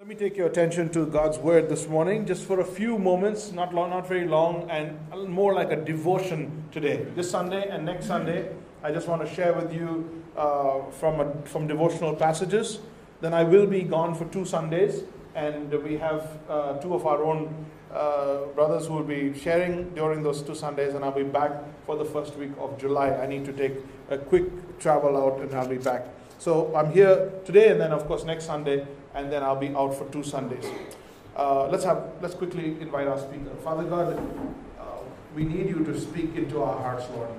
Let 0.00 0.08
me 0.08 0.14
take 0.14 0.34
your 0.34 0.46
attention 0.46 0.88
to 0.92 1.04
God's 1.04 1.36
word 1.36 1.68
this 1.68 1.86
morning, 1.86 2.24
just 2.24 2.46
for 2.46 2.60
a 2.60 2.64
few 2.64 2.96
moments, 2.96 3.52
not 3.52 3.74
long, 3.74 3.90
not 3.90 4.08
very 4.08 4.26
long, 4.26 4.66
and 4.70 4.98
more 5.28 5.52
like 5.52 5.72
a 5.72 5.76
devotion 5.76 6.64
today. 6.72 7.06
This 7.14 7.30
Sunday 7.30 7.68
and 7.68 7.84
next 7.84 8.06
Sunday, 8.06 8.48
I 8.82 8.92
just 8.92 9.08
want 9.08 9.20
to 9.20 9.34
share 9.34 9.52
with 9.52 9.74
you 9.74 10.24
uh, 10.38 10.90
from 10.90 11.20
a, 11.20 11.30
from 11.42 11.66
devotional 11.66 12.16
passages. 12.16 12.78
Then 13.20 13.34
I 13.34 13.44
will 13.44 13.66
be 13.66 13.82
gone 13.82 14.14
for 14.14 14.24
two 14.24 14.46
Sundays, 14.46 15.02
and 15.34 15.70
we 15.84 15.98
have 15.98 16.38
uh, 16.48 16.78
two 16.78 16.94
of 16.94 17.06
our 17.06 17.22
own 17.22 17.66
uh, 17.92 18.46
brothers 18.54 18.86
who 18.86 18.94
will 18.94 19.04
be 19.04 19.38
sharing 19.38 19.90
during 19.90 20.22
those 20.22 20.40
two 20.40 20.54
Sundays, 20.54 20.94
and 20.94 21.04
I'll 21.04 21.12
be 21.12 21.24
back 21.24 21.52
for 21.84 21.96
the 21.96 22.06
first 22.06 22.36
week 22.36 22.52
of 22.58 22.78
July. 22.78 23.10
I 23.16 23.26
need 23.26 23.44
to 23.44 23.52
take 23.52 23.74
a 24.08 24.16
quick 24.16 24.78
travel 24.78 25.18
out, 25.18 25.42
and 25.42 25.54
I'll 25.54 25.68
be 25.68 25.76
back. 25.76 26.06
So 26.38 26.74
I'm 26.74 26.90
here 26.90 27.30
today, 27.44 27.68
and 27.68 27.78
then 27.78 27.92
of 27.92 28.06
course 28.06 28.24
next 28.24 28.46
Sunday 28.46 28.86
and 29.14 29.32
then 29.32 29.42
I'll 29.42 29.56
be 29.56 29.74
out 29.74 29.94
for 29.94 30.06
two 30.10 30.22
Sundays. 30.22 30.66
Uh, 31.36 31.68
let's 31.68 31.84
have 31.84 32.12
let's 32.20 32.34
quickly 32.34 32.76
invite 32.80 33.06
our 33.06 33.18
speaker. 33.18 33.54
Father 33.62 33.84
God, 33.84 34.18
uh, 34.78 34.84
we 35.34 35.44
need 35.44 35.68
you 35.68 35.84
to 35.84 35.98
speak 35.98 36.34
into 36.36 36.62
our 36.62 36.76
hearts, 36.80 37.06
Lord. 37.14 37.30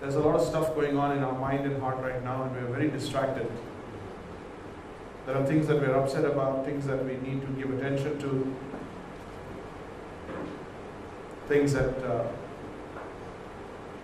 There's 0.00 0.16
a 0.16 0.20
lot 0.20 0.34
of 0.34 0.46
stuff 0.46 0.74
going 0.74 0.96
on 0.96 1.16
in 1.16 1.22
our 1.22 1.38
mind 1.38 1.64
and 1.64 1.80
heart 1.80 1.98
right 1.98 2.22
now, 2.24 2.42
and 2.42 2.52
we're 2.52 2.72
very 2.72 2.90
distracted. 2.90 3.50
There 5.26 5.36
are 5.36 5.46
things 5.46 5.68
that 5.68 5.76
we're 5.76 5.94
upset 5.94 6.24
about, 6.24 6.64
things 6.64 6.86
that 6.86 7.04
we 7.04 7.14
need 7.16 7.40
to 7.42 7.46
give 7.52 7.72
attention 7.78 8.18
to, 8.18 8.56
things 11.46 11.72
that 11.74 11.96
uh, 12.04 12.26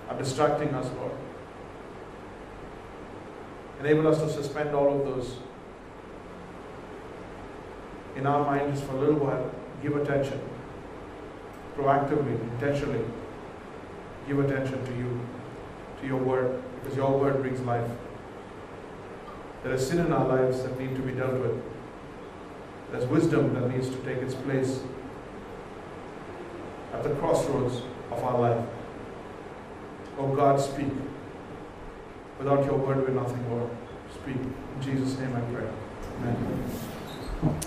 are 0.09 0.19
distracting 0.19 0.69
us, 0.69 0.89
Lord. 0.97 1.13
Enable 3.81 4.07
us 4.07 4.19
to 4.21 4.31
suspend 4.31 4.75
all 4.75 5.01
of 5.01 5.05
those 5.05 5.39
in 8.19 8.27
our 8.27 8.45
mind 8.45 8.75
just 8.75 8.85
for 8.85 8.97
a 8.97 9.01
little 9.01 9.15
while, 9.15 9.51
give 9.81 9.97
attention. 9.97 10.41
Proactively, 11.77 12.39
intentionally, 12.53 13.05
give 14.27 14.41
attention 14.41 14.85
to 14.85 14.93
you, 14.97 15.21
to 16.01 16.07
your 16.07 16.19
word, 16.19 16.61
because 16.83 16.97
your 16.97 17.17
word 17.17 17.41
brings 17.41 17.61
life. 17.61 17.89
There 19.63 19.73
is 19.73 19.87
sin 19.87 20.01
in 20.05 20.13
our 20.13 20.27
lives 20.27 20.63
that 20.65 20.79
need 20.79 20.97
to 20.97 21.03
be 21.03 21.13
dealt 21.13 21.35
with. 21.35 21.63
There's 22.91 23.07
wisdom 23.07 23.55
that 23.55 23.71
needs 23.71 23.89
to 23.89 23.97
take 23.99 24.19
its 24.19 24.35
place 24.35 24.81
at 26.93 27.05
the 27.05 27.11
crossroads 27.11 27.83
of 28.11 28.25
our 28.25 28.41
life. 28.41 28.65
Oh 30.19 30.35
God, 30.35 30.61
speak. 30.61 30.89
Without 32.39 32.65
your 32.65 32.77
word, 32.77 32.99
we're 32.99 33.15
nothing, 33.15 33.49
Lord. 33.51 33.71
Speak. 34.13 34.37
In 34.37 34.83
Jesus' 34.83 35.19
name 35.19 35.37
I 35.37 35.41
pray. 35.53 35.69
Amen. 36.23 37.61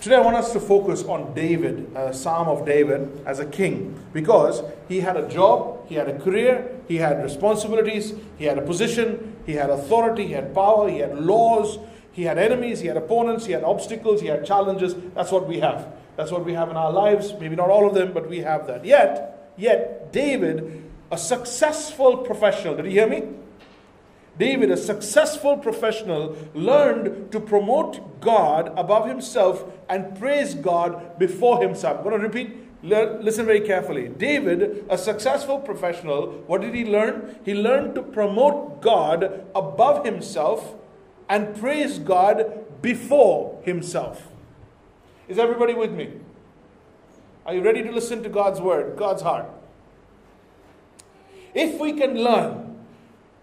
Today, 0.00 0.16
I 0.16 0.20
want 0.20 0.38
us 0.38 0.54
to 0.54 0.60
focus 0.60 1.04
on 1.04 1.34
David, 1.34 1.92
a 1.94 2.14
Psalm 2.14 2.48
of 2.48 2.64
David, 2.64 3.22
as 3.26 3.38
a 3.38 3.44
king, 3.44 4.02
because 4.14 4.62
he 4.88 5.00
had 5.00 5.18
a 5.18 5.28
job, 5.28 5.86
he 5.90 5.94
had 5.94 6.08
a 6.08 6.18
career, 6.18 6.74
he 6.88 6.96
had 6.96 7.22
responsibilities, 7.22 8.14
he 8.38 8.46
had 8.46 8.56
a 8.56 8.62
position, 8.62 9.36
he 9.44 9.52
had 9.52 9.68
authority, 9.68 10.26
he 10.26 10.32
had 10.32 10.54
power, 10.54 10.88
he 10.88 11.00
had 11.00 11.18
laws, 11.18 11.78
he 12.12 12.22
had 12.22 12.38
enemies, 12.38 12.80
he 12.80 12.86
had 12.86 12.96
opponents, 12.96 13.44
he 13.44 13.52
had 13.52 13.62
obstacles, 13.62 14.22
he 14.22 14.28
had 14.28 14.46
challenges. 14.46 14.94
That's 15.14 15.30
what 15.30 15.46
we 15.46 15.60
have. 15.60 15.92
That's 16.16 16.32
what 16.32 16.46
we 16.46 16.54
have 16.54 16.70
in 16.70 16.76
our 16.76 16.90
lives. 16.90 17.34
Maybe 17.38 17.54
not 17.54 17.68
all 17.68 17.86
of 17.86 17.92
them, 17.92 18.14
but 18.14 18.26
we 18.26 18.38
have 18.38 18.66
that. 18.68 18.86
Yet, 18.86 19.52
yet, 19.58 20.14
David, 20.14 20.82
a 21.10 21.18
successful 21.18 22.16
professional, 22.16 22.74
did 22.74 22.86
you 22.86 22.92
hear 22.92 23.06
me? 23.06 23.24
David, 24.40 24.70
a 24.70 24.76
successful 24.76 25.58
professional, 25.58 26.34
learned 26.54 27.30
to 27.30 27.38
promote 27.38 28.20
God 28.22 28.72
above 28.76 29.06
himself 29.06 29.64
and 29.86 30.18
praise 30.18 30.54
God 30.54 31.18
before 31.18 31.60
himself. 31.62 31.98
I'm 31.98 32.04
going 32.04 32.20
to 32.20 32.26
repeat. 32.26 32.56
Listen 32.82 33.44
very 33.44 33.60
carefully. 33.60 34.08
David, 34.08 34.86
a 34.88 34.96
successful 34.96 35.58
professional, 35.58 36.42
what 36.46 36.62
did 36.62 36.74
he 36.74 36.86
learn? 36.86 37.38
He 37.44 37.52
learned 37.52 37.94
to 37.96 38.02
promote 38.02 38.80
God 38.80 39.44
above 39.54 40.06
himself 40.06 40.74
and 41.28 41.54
praise 41.54 41.98
God 41.98 42.64
before 42.80 43.60
himself. 43.62 44.28
Is 45.28 45.38
everybody 45.38 45.74
with 45.74 45.92
me? 45.92 46.14
Are 47.44 47.54
you 47.54 47.60
ready 47.60 47.82
to 47.82 47.92
listen 47.92 48.22
to 48.22 48.30
God's 48.30 48.62
word, 48.62 48.96
God's 48.96 49.20
heart? 49.20 49.50
If 51.52 51.78
we 51.78 51.92
can 51.92 52.14
learn 52.14 52.69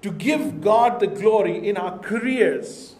to 0.07 0.13
give 0.13 0.61
God 0.61 1.01
the 1.01 1.07
glory 1.07 1.67
in 1.67 1.75
our 1.75 1.99
careers, 1.99 2.95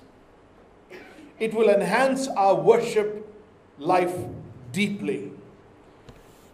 it 1.40 1.54
will 1.54 1.70
enhance 1.70 2.28
our 2.28 2.56
worship 2.56 3.34
life 3.80 4.14
deeply. 4.74 5.32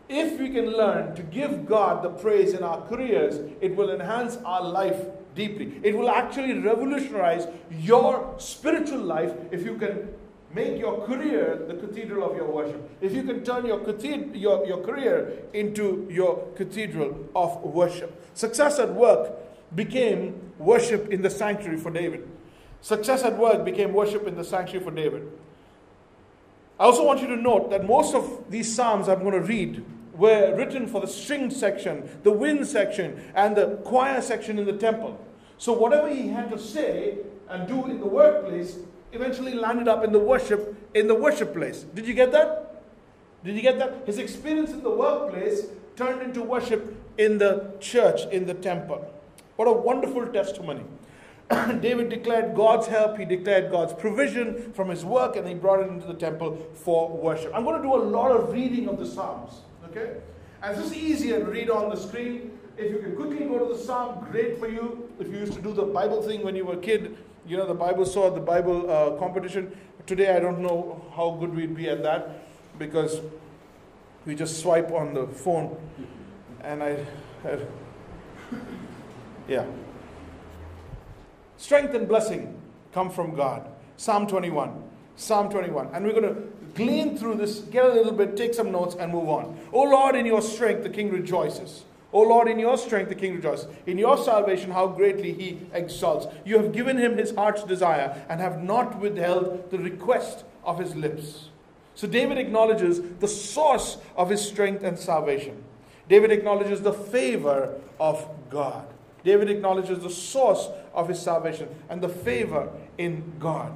If 0.08 0.40
we 0.40 0.52
can 0.52 0.68
learn 0.68 1.16
to 1.16 1.24
give 1.24 1.66
God 1.66 2.03
the 2.03 2.09
praise 2.09 2.53
in 2.53 2.62
our 2.62 2.86
careers, 2.88 3.40
it 3.62 3.75
will 3.75 3.90
enhance 3.90 4.38
our 4.46 4.62
life 4.62 5.08
deeply. 5.34 5.80
It 5.81 5.97
will 5.97 6.12
actually 6.12 6.59
revolutionize 6.59 7.47
your 7.72 8.35
spiritual 8.38 9.00
life 9.00 9.34
if 9.50 9.66
you 9.66 9.75
can 9.78 10.14
make 10.53 10.78
your 10.78 11.03
career 11.08 11.66
the 11.68 11.74
cathedral 11.74 12.30
of 12.30 12.38
your 12.38 12.46
worship. 12.46 12.91
If 13.02 13.14
you 13.14 13.24
can 13.24 13.44
turn 13.44 13.66
your, 13.66 13.81
your, 14.35 14.68
your 14.68 14.84
career 14.84 15.34
into 15.53 16.08
your 16.12 16.47
cathedral 16.56 17.28
of 17.35 17.59
worship. 17.64 18.20
Success 18.35 18.78
at 18.78 18.94
work 18.94 19.31
became 19.75 20.51
worship 20.57 21.09
in 21.09 21.22
the 21.22 21.29
sanctuary 21.29 21.78
for 21.78 21.91
David. 21.91 22.28
Success 22.81 23.23
at 23.23 23.38
work 23.38 23.63
became 23.63 23.94
worship 23.94 24.28
in 24.28 24.35
the 24.35 24.44
sanctuary 24.44 24.84
for 24.84 24.91
David. 24.91 25.31
I 26.79 26.85
also 26.85 27.06
want 27.06 27.22
you 27.22 27.28
to 27.28 27.38
note 27.38 27.69
that 27.69 27.85
most 27.85 28.13
of 28.13 28.50
these 28.50 28.73
Psalms 28.73 29.07
I'm 29.07 29.19
going 29.19 29.34
to 29.34 29.39
read 29.39 29.85
were 30.16 30.56
written 30.56 30.88
for 30.88 31.01
the 31.01 31.07
string 31.07 31.50
section, 31.50 32.09
the 32.23 32.31
wind 32.31 32.67
section, 32.67 33.31
and 33.35 33.56
the 33.56 33.79
choir 33.85 34.22
section 34.22 34.59
in 34.59 34.66
the 34.66 34.73
temple. 34.73 35.19
So 35.57 35.73
whatever 35.73 36.09
he 36.09 36.28
had 36.28 36.50
to 36.51 36.59
say 36.59 37.19
and 37.50 37.67
do 37.67 37.85
in 37.85 38.00
the 38.00 38.05
workplace 38.05 38.78
eventually 39.11 39.53
landed 39.53 39.88
up 39.88 40.03
in 40.03 40.11
the 40.11 40.19
worship 40.19 40.75
in 40.94 41.07
the 41.07 41.16
worship 41.16 41.53
place. 41.53 41.85
Did 41.94 42.07
you 42.07 42.13
get 42.13 42.31
that? 42.31 42.84
Did 43.44 43.55
you 43.55 43.61
get 43.61 43.79
that? 43.79 44.05
His 44.05 44.17
experience 44.17 44.72
in 44.72 44.84
the 44.84 44.90
workplace 44.90 45.67
turned 45.95 46.22
into 46.22 46.41
worship 46.41 46.95
in 47.17 47.38
the 47.38 47.72
church, 47.79 48.25
in 48.31 48.45
the 48.45 48.53
temple. 48.53 49.05
What 49.56 49.68
a 49.68 49.72
wonderful 49.72 50.25
testimony. 50.28 50.84
David 51.81 52.09
declared 52.09 52.56
God's 52.56 52.88
help, 52.88 53.18
he 53.18 53.25
declared 53.25 53.72
God's 53.72 53.94
provision 53.94 54.74
from 54.74 54.90
his 54.90 55.06
work, 55.06 55.36
and 55.36 55.47
he 55.47 55.53
brought 55.53 55.81
it 55.81 55.90
into 55.90 56.08
the 56.08 56.14
temple 56.14 56.58
for 56.74 57.09
worship. 57.09 57.52
I'm 57.53 57.64
going 57.64 57.81
to 57.81 57.88
do 57.88 57.94
a 57.94 58.03
lot 58.03 58.31
of 58.31 58.52
reading 58.52 58.88
of 58.88 58.97
the 58.97 59.06
Psalms, 59.06 59.62
okay? 59.86 60.18
And 60.64 60.78
this 60.78 60.88
is 60.88 60.96
easier 60.96 61.40
to 61.40 61.46
read 61.46 61.69
on 61.69 61.90
the 61.90 61.97
screen. 61.97 62.58
If 62.78 62.90
you 62.90 63.00
can 63.00 63.16
quickly 63.16 63.46
go 63.46 63.59
to 63.59 63.74
the 63.74 63.80
Psalm, 63.80 64.25
great 64.31 64.58
for 64.58 64.68
you. 64.68 65.09
If 65.19 65.28
you 65.28 65.38
used 65.40 65.53
to 65.53 65.62
do 65.62 65.74
the 65.74 65.84
Bible 65.84 66.22
thing 66.24 66.44
when 66.44 66.56
you 66.56 66.66
were 66.66 66.74
a 66.74 66.78
kid, 66.78 67.18
you 67.46 67.58
know, 67.58 67.68
the 67.68 67.74
Bible 67.74 68.06
saw 68.06 68.30
the 68.31 68.40
Bible 68.40 68.90
uh, 68.90 69.20
competition. 69.20 69.78
Today, 70.08 70.35
I 70.35 70.40
don't 70.40 70.59
know 70.59 71.06
how 71.16 71.38
good 71.40 71.53
we'd 71.53 71.75
be 71.75 71.90
at 71.90 72.02
that 72.03 72.47
because 72.80 73.20
we 74.25 74.34
just 74.34 74.62
swipe 74.62 74.91
on 74.91 75.14
the 75.14 75.28
phone. 75.28 75.78
And 76.62 76.81
I, 76.81 77.06
I 77.46 77.59
yeah. 79.47 79.65
Strength 81.57 81.93
and 81.93 82.07
blessing 82.07 82.59
come 82.93 83.09
from 83.09 83.35
God. 83.35 83.67
Psalm 83.97 84.27
21. 84.27 84.83
Psalm 85.15 85.49
21. 85.49 85.89
And 85.93 86.05
we're 86.05 86.19
going 86.19 86.35
to 86.35 86.41
glean 86.75 87.17
through 87.17 87.35
this, 87.35 87.59
get 87.59 87.85
a 87.85 87.93
little 87.93 88.11
bit, 88.11 88.35
take 88.35 88.53
some 88.53 88.71
notes, 88.71 88.95
and 88.95 89.11
move 89.11 89.29
on. 89.29 89.57
O 89.71 89.83
Lord, 89.83 90.15
in 90.15 90.25
your 90.25 90.41
strength, 90.41 90.83
the 90.83 90.89
king 90.89 91.11
rejoices. 91.11 91.83
O 92.11 92.21
Lord, 92.21 92.47
in 92.47 92.59
your 92.59 92.77
strength, 92.77 93.09
the 93.09 93.15
king 93.15 93.35
rejoices. 93.35 93.67
In 93.87 93.97
your 93.97 94.17
salvation, 94.17 94.71
how 94.71 94.87
greatly 94.87 95.33
he 95.33 95.59
exalts. 95.73 96.27
You 96.45 96.57
have 96.57 96.71
given 96.71 96.97
him 96.97 97.17
his 97.17 97.33
heart's 97.33 97.63
desire 97.63 98.23
and 98.29 98.39
have 98.39 98.63
not 98.63 98.99
withheld 98.99 99.71
the 99.71 99.79
request 99.79 100.45
of 100.63 100.78
his 100.78 100.96
lips. 100.96 101.49
So 101.96 102.07
David 102.07 102.37
acknowledges 102.37 103.01
the 103.19 103.28
source 103.28 103.97
of 104.16 104.29
his 104.29 104.47
strength 104.47 104.84
and 104.84 104.97
salvation. 104.97 105.63
David 106.07 106.31
acknowledges 106.31 106.81
the 106.81 106.93
favor 106.93 107.79
of 107.99 108.28
God. 108.49 108.92
David 109.23 109.49
acknowledges 109.49 109.99
the 109.99 110.09
source 110.09 110.70
of 110.93 111.08
his 111.08 111.20
salvation 111.20 111.70
and 111.90 112.02
the 112.02 112.09
favor 112.09 112.70
in 112.97 113.34
God. 113.40 113.73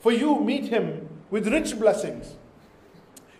For 0.00 0.12
you 0.12 0.40
meet 0.40 0.66
him 0.66 1.08
with 1.30 1.48
rich 1.48 1.78
blessings. 1.78 2.34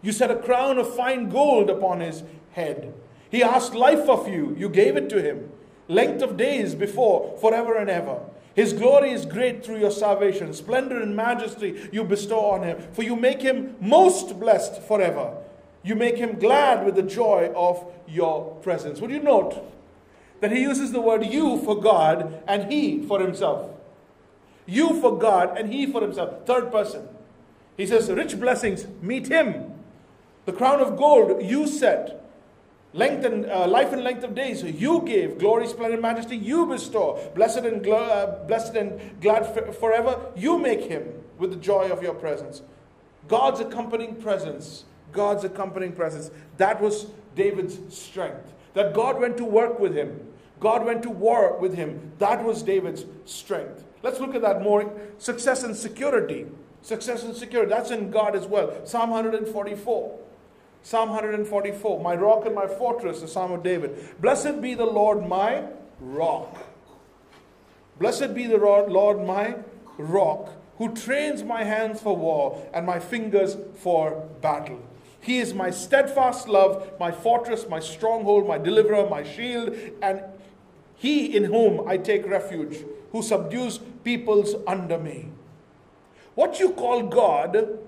You 0.02 0.12
set 0.12 0.30
a 0.30 0.36
crown 0.36 0.78
of 0.78 0.94
fine 0.94 1.30
gold 1.30 1.70
upon 1.70 2.00
his 2.00 2.22
head. 2.52 2.92
He 3.30 3.42
asked 3.42 3.74
life 3.74 4.08
of 4.08 4.28
you, 4.28 4.54
you 4.58 4.68
gave 4.68 4.96
it 4.96 5.08
to 5.10 5.22
him. 5.22 5.50
Length 5.88 6.22
of 6.22 6.36
days 6.36 6.74
before, 6.74 7.36
forever 7.40 7.76
and 7.76 7.90
ever. 7.90 8.20
His 8.54 8.72
glory 8.72 9.10
is 9.10 9.26
great 9.26 9.64
through 9.64 9.78
your 9.78 9.90
salvation. 9.90 10.52
Splendor 10.54 11.00
and 11.00 11.16
majesty 11.16 11.88
you 11.92 12.04
bestow 12.04 12.50
on 12.50 12.62
him. 12.62 12.80
For 12.92 13.02
you 13.02 13.16
make 13.16 13.42
him 13.42 13.76
most 13.80 14.38
blessed 14.38 14.82
forever. 14.82 15.36
You 15.82 15.94
make 15.96 16.16
him 16.16 16.38
glad 16.38 16.84
with 16.84 16.94
the 16.94 17.02
joy 17.02 17.52
of 17.56 17.84
your 18.06 18.54
presence. 18.62 19.00
Would 19.00 19.10
you 19.10 19.20
note 19.20 19.62
that 20.44 20.52
he 20.52 20.60
uses 20.60 20.92
the 20.92 21.00
word 21.00 21.24
you 21.24 21.56
for 21.64 21.80
God 21.80 22.42
and 22.46 22.70
he 22.70 23.00
for 23.06 23.18
himself. 23.18 23.70
You 24.66 25.00
for 25.00 25.18
God 25.18 25.56
and 25.56 25.72
he 25.72 25.86
for 25.86 26.02
himself. 26.02 26.44
Third 26.44 26.70
person. 26.70 27.08
He 27.78 27.86
says, 27.86 28.10
Rich 28.10 28.38
blessings, 28.38 28.86
meet 29.00 29.28
him. 29.28 29.72
The 30.44 30.52
crown 30.52 30.80
of 30.80 30.98
gold 30.98 31.42
you 31.42 31.66
set. 31.66 32.28
Length 32.92 33.24
and 33.24 33.46
uh, 33.46 33.66
life 33.66 33.94
and 33.94 34.04
length 34.04 34.22
of 34.22 34.34
days 34.34 34.62
you 34.62 35.00
gave. 35.06 35.38
Glory, 35.38 35.66
splendor, 35.66 35.98
majesty 35.98 36.36
you 36.36 36.66
bestow. 36.66 37.18
Blessed 37.34 37.60
and, 37.60 37.82
gl- 37.82 38.10
uh, 38.10 38.44
blessed 38.44 38.74
and 38.74 39.18
glad 39.22 39.44
f- 39.44 39.74
forever 39.78 40.26
you 40.36 40.58
make 40.58 40.82
him 40.82 41.08
with 41.38 41.52
the 41.52 41.56
joy 41.56 41.90
of 41.90 42.02
your 42.02 42.12
presence. 42.12 42.60
God's 43.28 43.60
accompanying 43.60 44.16
presence. 44.16 44.84
God's 45.10 45.44
accompanying 45.44 45.92
presence. 45.92 46.30
That 46.58 46.82
was 46.82 47.06
David's 47.34 47.78
strength. 47.96 48.52
That 48.74 48.92
God 48.92 49.18
went 49.18 49.38
to 49.38 49.46
work 49.46 49.80
with 49.80 49.94
him. 49.94 50.33
God 50.60 50.84
went 50.84 51.02
to 51.02 51.10
war 51.10 51.58
with 51.58 51.74
him. 51.74 52.12
That 52.18 52.44
was 52.44 52.62
David's 52.62 53.04
strength. 53.24 53.84
Let's 54.02 54.20
look 54.20 54.34
at 54.34 54.42
that 54.42 54.62
more. 54.62 54.92
Success 55.18 55.62
and 55.62 55.76
security. 55.76 56.46
Success 56.82 57.22
and 57.24 57.34
security. 57.34 57.70
That's 57.70 57.90
in 57.90 58.10
God 58.10 58.36
as 58.36 58.46
well. 58.46 58.86
Psalm 58.86 59.10
144. 59.10 60.18
Psalm 60.84 61.08
144, 61.08 62.02
my 62.02 62.14
rock 62.14 62.44
and 62.44 62.54
my 62.54 62.66
fortress, 62.66 63.22
the 63.22 63.26
Psalm 63.26 63.52
of 63.52 63.62
David. 63.62 64.20
Blessed 64.20 64.60
be 64.60 64.74
the 64.74 64.84
Lord 64.84 65.26
my 65.26 65.64
rock. 65.98 66.58
Blessed 67.98 68.34
be 68.34 68.46
the 68.46 68.58
Lord 68.58 69.26
my 69.26 69.56
rock, 69.96 70.52
who 70.76 70.94
trains 70.94 71.42
my 71.42 71.64
hands 71.64 72.02
for 72.02 72.14
war 72.14 72.68
and 72.74 72.84
my 72.84 72.98
fingers 72.98 73.56
for 73.78 74.28
battle. 74.42 74.82
He 75.22 75.38
is 75.38 75.54
my 75.54 75.70
steadfast 75.70 76.48
love, 76.48 76.92
my 77.00 77.10
fortress, 77.10 77.66
my 77.66 77.80
stronghold, 77.80 78.46
my 78.46 78.58
deliverer, 78.58 79.08
my 79.08 79.22
shield, 79.22 79.74
and 80.02 80.20
he 80.96 81.36
in 81.36 81.44
whom 81.44 81.86
I 81.88 81.96
take 81.96 82.26
refuge, 82.26 82.84
who 83.12 83.22
subdues 83.22 83.78
peoples 84.02 84.54
under 84.66 84.98
me. 84.98 85.28
What 86.34 86.58
you 86.58 86.70
call 86.70 87.04
God 87.04 87.78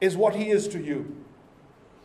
is 0.00 0.16
what 0.16 0.34
he 0.36 0.50
is 0.50 0.68
to 0.68 0.82
you. 0.82 1.20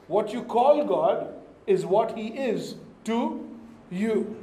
What 0.07 0.33
you 0.33 0.43
call 0.43 0.85
God 0.85 1.33
is 1.65 1.85
what 1.85 2.17
He 2.17 2.27
is 2.27 2.75
to 3.05 3.57
you. 3.89 4.35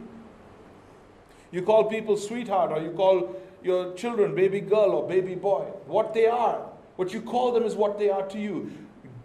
You 1.51 1.63
call 1.63 1.85
people 1.85 2.17
sweetheart, 2.17 2.73
or 2.73 2.83
you 2.83 2.91
call 2.91 3.37
your 3.63 3.95
children 3.95 4.35
baby 4.35 4.61
girl 4.61 4.93
or 4.93 5.09
baby 5.09 5.35
boy. 5.35 5.65
What 5.87 6.15
they 6.15 6.27
are, 6.27 6.67
what 6.97 7.13
you 7.13 7.21
call 7.21 7.53
them 7.53 7.65
is 7.65 7.75
what 7.75 7.99
they 7.99 8.11
are 8.11 8.27
to 8.29 8.39
you. 8.39 8.73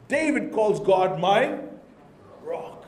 David 0.08 0.52
calls 0.52 0.80
God 0.80 1.20
my 1.20 1.58
rock. 2.44 2.86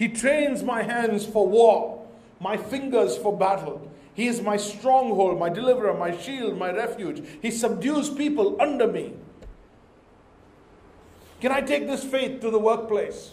He 0.00 0.08
trains 0.08 0.62
my 0.62 0.82
hands 0.82 1.26
for 1.26 1.46
war, 1.46 2.06
my 2.40 2.56
fingers 2.56 3.18
for 3.18 3.36
battle. 3.36 3.92
He 4.14 4.28
is 4.28 4.40
my 4.40 4.56
stronghold, 4.56 5.38
my 5.38 5.50
deliverer, 5.50 5.92
my 5.92 6.16
shield, 6.16 6.56
my 6.56 6.72
refuge. 6.72 7.22
He 7.42 7.50
subdues 7.50 8.08
people 8.08 8.56
under 8.58 8.86
me. 8.86 9.12
Can 11.42 11.52
I 11.52 11.60
take 11.60 11.86
this 11.86 12.02
faith 12.02 12.40
to 12.40 12.50
the 12.50 12.58
workplace? 12.58 13.32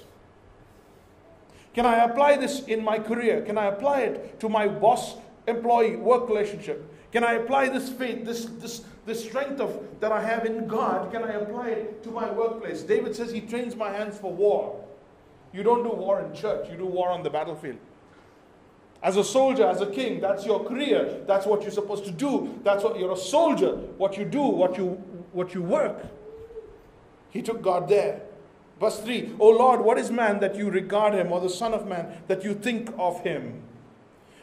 Can 1.74 1.86
I 1.86 2.04
apply 2.04 2.36
this 2.36 2.66
in 2.66 2.84
my 2.84 3.00
career? 3.00 3.44
Can 3.44 3.58
I 3.58 3.68
apply 3.68 4.02
it 4.02 4.38
to 4.42 4.50
my 4.50 4.68
boss 4.68 5.16
employee 5.48 5.96
work 5.96 6.28
relationship? 6.28 6.84
Can 7.14 7.24
I 7.24 7.36
apply 7.36 7.70
this 7.70 7.88
faith, 7.88 8.26
this, 8.26 8.44
this, 8.44 8.84
this 9.06 9.24
strength 9.24 9.62
of, 9.62 9.82
that 10.02 10.12
I 10.12 10.22
have 10.22 10.46
in 10.46 10.68
God, 10.68 11.14
can 11.14 11.24
I 11.24 11.32
apply 11.32 11.70
it 11.70 12.04
to 12.04 12.12
my 12.12 12.30
workplace? 12.30 12.82
David 12.82 13.16
says 13.16 13.32
he 13.32 13.40
trains 13.40 13.74
my 13.74 13.90
hands 13.90 14.18
for 14.18 14.34
war. 14.34 14.84
You 15.54 15.64
don't 15.64 15.84
do 15.84 15.90
war 15.90 16.22
in 16.22 16.34
church, 16.34 16.70
you 16.70 16.78
do 16.78 16.86
war 16.86 17.10
on 17.10 17.24
the 17.24 17.30
battlefield. 17.30 17.78
As 19.02 19.16
a 19.16 19.24
soldier, 19.24 19.66
as 19.68 19.82
a 19.82 19.88
king, 19.88 20.20
that's 20.20 20.46
your 20.46 20.64
career. 20.64 21.24
That's 21.28 21.46
what 21.46 21.62
you're 21.62 21.72
supposed 21.72 22.06
to 22.06 22.12
do. 22.12 22.60
That's 22.64 22.84
what 22.84 23.00
you're 23.00 23.12
a 23.12 23.18
soldier. 23.18 23.76
What 23.98 24.18
you 24.18 24.26
do, 24.26 24.42
what 24.42 24.78
you 24.78 25.02
what 25.34 25.54
you 25.54 25.62
work. 25.62 26.04
He 27.30 27.42
took 27.42 27.62
God 27.62 27.88
there. 27.88 28.22
Verse 28.80 29.00
3 29.00 29.36
O 29.40 29.50
Lord, 29.50 29.82
what 29.82 29.98
is 29.98 30.12
man 30.12 30.40
that 30.40 30.56
you 30.56 30.70
regard 30.70 31.14
him, 31.14 31.32
or 31.32 31.40
the 31.40 31.50
Son 31.50 31.74
of 31.74 31.88
Man 31.88 32.22
that 32.28 32.44
you 32.44 32.54
think 32.54 32.92
of 32.98 33.22
him? 33.22 33.62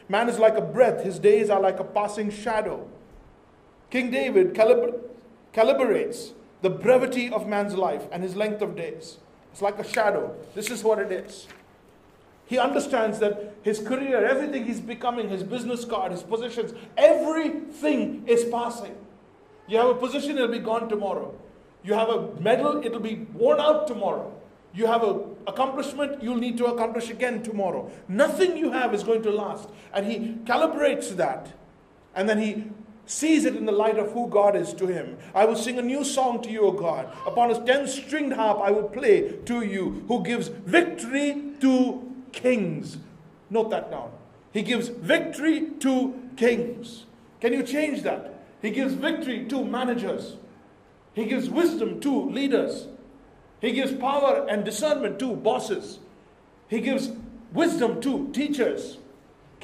Man 0.07 0.29
is 0.29 0.39
like 0.39 0.55
a 0.55 0.61
breath, 0.61 1.03
his 1.03 1.19
days 1.19 1.49
are 1.49 1.59
like 1.59 1.79
a 1.79 1.83
passing 1.83 2.29
shadow. 2.29 2.87
King 3.89 4.11
David 4.11 4.53
calibr- 4.53 4.99
calibrates 5.53 6.31
the 6.61 6.69
brevity 6.69 7.29
of 7.29 7.47
man's 7.47 7.75
life 7.75 8.03
and 8.11 8.23
his 8.23 8.35
length 8.35 8.61
of 8.61 8.75
days. 8.75 9.17
It's 9.55 9.61
like 9.61 9.79
a 9.79 9.89
shadow. 9.89 10.35
This 10.53 10.69
is 10.69 10.83
what 10.83 10.99
it 10.99 11.13
is. 11.13 11.47
He 12.45 12.57
understands 12.57 13.19
that 13.19 13.53
his 13.61 13.79
career, 13.79 14.25
everything 14.25 14.65
he's 14.65 14.81
becoming, 14.81 15.29
his 15.29 15.43
business 15.43 15.85
card, 15.85 16.11
his 16.11 16.23
positions, 16.23 16.73
everything 16.97 18.25
is 18.27 18.43
passing. 18.51 18.93
You 19.69 19.77
have 19.77 19.87
a 19.87 19.95
position, 19.95 20.31
it'll 20.31 20.49
be 20.49 20.59
gone 20.59 20.89
tomorrow. 20.89 21.33
You 21.85 21.93
have 21.93 22.09
a 22.09 22.35
medal, 22.41 22.85
it'll 22.85 22.99
be 22.99 23.27
worn 23.33 23.61
out 23.61 23.87
tomorrow. 23.87 24.29
You 24.73 24.87
have 24.87 25.03
an 25.03 25.21
accomplishment, 25.47 26.21
you'll 26.21 26.35
need 26.35 26.57
to 26.57 26.65
accomplish 26.65 27.09
again 27.09 27.41
tomorrow. 27.41 27.89
Nothing 28.09 28.57
you 28.57 28.73
have 28.73 28.93
is 28.93 29.03
going 29.03 29.23
to 29.23 29.31
last. 29.31 29.69
And 29.93 30.05
he 30.05 30.35
calibrates 30.43 31.15
that. 31.15 31.53
And 32.13 32.27
then 32.27 32.39
he 32.39 32.65
sees 33.05 33.45
it 33.45 33.55
in 33.55 33.65
the 33.65 33.71
light 33.71 33.97
of 33.97 34.11
who 34.11 34.27
God 34.27 34.55
is 34.55 34.73
to 34.73 34.87
him. 34.87 35.17
I 35.33 35.45
will 35.45 35.55
sing 35.55 35.77
a 35.77 35.81
new 35.81 36.03
song 36.03 36.41
to 36.43 36.49
you, 36.49 36.61
O 36.65 36.71
God. 36.71 37.11
Upon 37.25 37.51
a 37.51 37.65
ten 37.65 37.87
stringed 37.87 38.33
harp 38.33 38.59
I 38.59 38.71
will 38.71 38.89
play 38.89 39.33
to 39.45 39.61
you, 39.61 40.03
who 40.07 40.23
gives 40.23 40.47
victory 40.47 41.53
to 41.61 42.13
kings. 42.31 42.97
Note 43.49 43.69
that 43.69 43.91
down. 43.91 44.11
He 44.51 44.61
gives 44.61 44.87
victory 44.87 45.69
to 45.79 46.19
kings. 46.35 47.05
Can 47.41 47.53
you 47.53 47.63
change 47.63 48.03
that? 48.03 48.43
He 48.61 48.71
gives 48.71 48.93
victory 48.93 49.45
to 49.45 49.63
managers. 49.63 50.37
He 51.13 51.25
gives 51.25 51.49
wisdom 51.49 51.99
to 52.01 52.29
leaders. 52.29 52.87
He 53.61 53.71
gives 53.71 53.93
power 53.93 54.45
and 54.49 54.65
discernment 54.65 55.19
to 55.19 55.35
bosses. 55.35 55.99
He 56.67 56.81
gives 56.81 57.11
wisdom 57.53 58.01
to 58.01 58.29
teachers. 58.31 58.97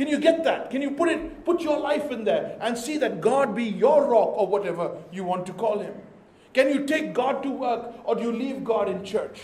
Can 0.02 0.08
you 0.08 0.18
get 0.20 0.44
that? 0.46 0.72
Can 0.72 0.82
you 0.82 0.90
put 0.90 1.10
it 1.10 1.46
put 1.46 1.62
your 1.62 1.80
life 1.80 2.10
in 2.10 2.24
there 2.24 2.58
and 2.60 2.76
see 2.76 2.98
that 2.98 3.22
God 3.22 3.56
be 3.56 3.64
your 3.64 4.08
rock 4.08 4.30
or 4.36 4.48
whatever 4.48 4.98
you 5.12 5.24
want 5.24 5.46
to 5.46 5.54
call 5.54 5.78
him? 5.78 5.94
Can 6.56 6.70
you 6.70 6.88
take 6.88 7.14
God 7.14 7.44
to 7.44 7.52
work 7.52 7.94
or 8.04 8.16
do 8.16 8.24
you 8.24 8.32
leave 8.32 8.64
God 8.64 8.90
in 8.90 9.06
church? 9.06 9.42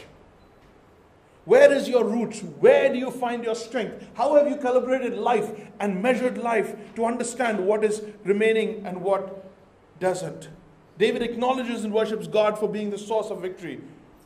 Where 1.45 1.71
is 1.71 1.88
your 1.88 2.04
roots? 2.04 2.42
Where 2.42 2.92
do 2.92 2.98
you 2.98 3.12
find 3.12 3.44
your 3.44 3.54
strength? 3.54 4.07
How 4.15 4.33
have 4.33 4.50
you 4.50 4.57
calibrated 4.57 5.19
life 5.19 5.51
and 5.80 6.01
measured 6.01 6.39
life 6.39 6.75
to 6.95 7.06
understand 7.06 7.59
what 7.59 7.83
is 7.83 8.01
remaining 8.24 8.83
and 8.83 9.04
what 9.04 9.45
doesn't? 10.00 10.50
David 10.98 11.21
acknowledges 11.21 11.83
and 11.83 11.94
worships 11.94 12.26
God 12.26 12.57
for 12.57 12.68
being 12.68 12.90
the 12.90 12.97
source 12.97 13.28
of 13.28 13.44
victory. 13.44 13.80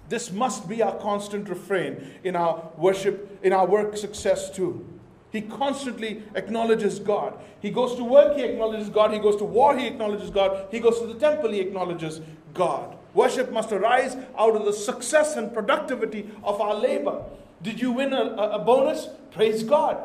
This 0.07 0.31
must 0.31 0.69
be 0.69 0.81
our 0.81 0.97
constant 0.97 1.50
refrain 1.50 2.09
in 2.23 2.38
our 2.38 2.71
worship, 2.77 3.38
in 3.43 3.51
our 3.51 3.67
work 3.67 3.97
success 3.97 4.50
too. 4.50 4.88
He 5.31 5.41
constantly 5.41 6.23
acknowledges 6.35 7.00
God. 7.00 7.39
He 7.61 7.69
goes 7.69 7.95
to 7.95 8.03
work, 8.03 8.35
he 8.35 8.43
acknowledges 8.43 8.89
God. 8.89 9.11
He 9.13 9.19
goes 9.19 9.38
to 9.38 9.45
war, 9.45 9.77
he 9.77 9.88
acknowledges 9.88 10.29
God. 10.29 10.67
He 10.71 10.79
goes 10.79 11.00
to 11.00 11.07
the 11.07 11.15
temple, 11.15 11.51
he 11.51 11.59
acknowledges 11.59 12.21
God. 12.53 12.97
Worship 13.13 13.51
must 13.51 13.71
arise 13.71 14.17
out 14.38 14.55
of 14.55 14.65
the 14.65 14.73
success 14.73 15.35
and 15.35 15.53
productivity 15.53 16.29
of 16.43 16.59
our 16.59 16.75
labor. 16.75 17.23
Did 17.61 17.79
you 17.79 17.91
win 17.91 18.13
a, 18.13 18.33
a 18.33 18.59
bonus? 18.59 19.07
Praise 19.31 19.63
God. 19.63 19.97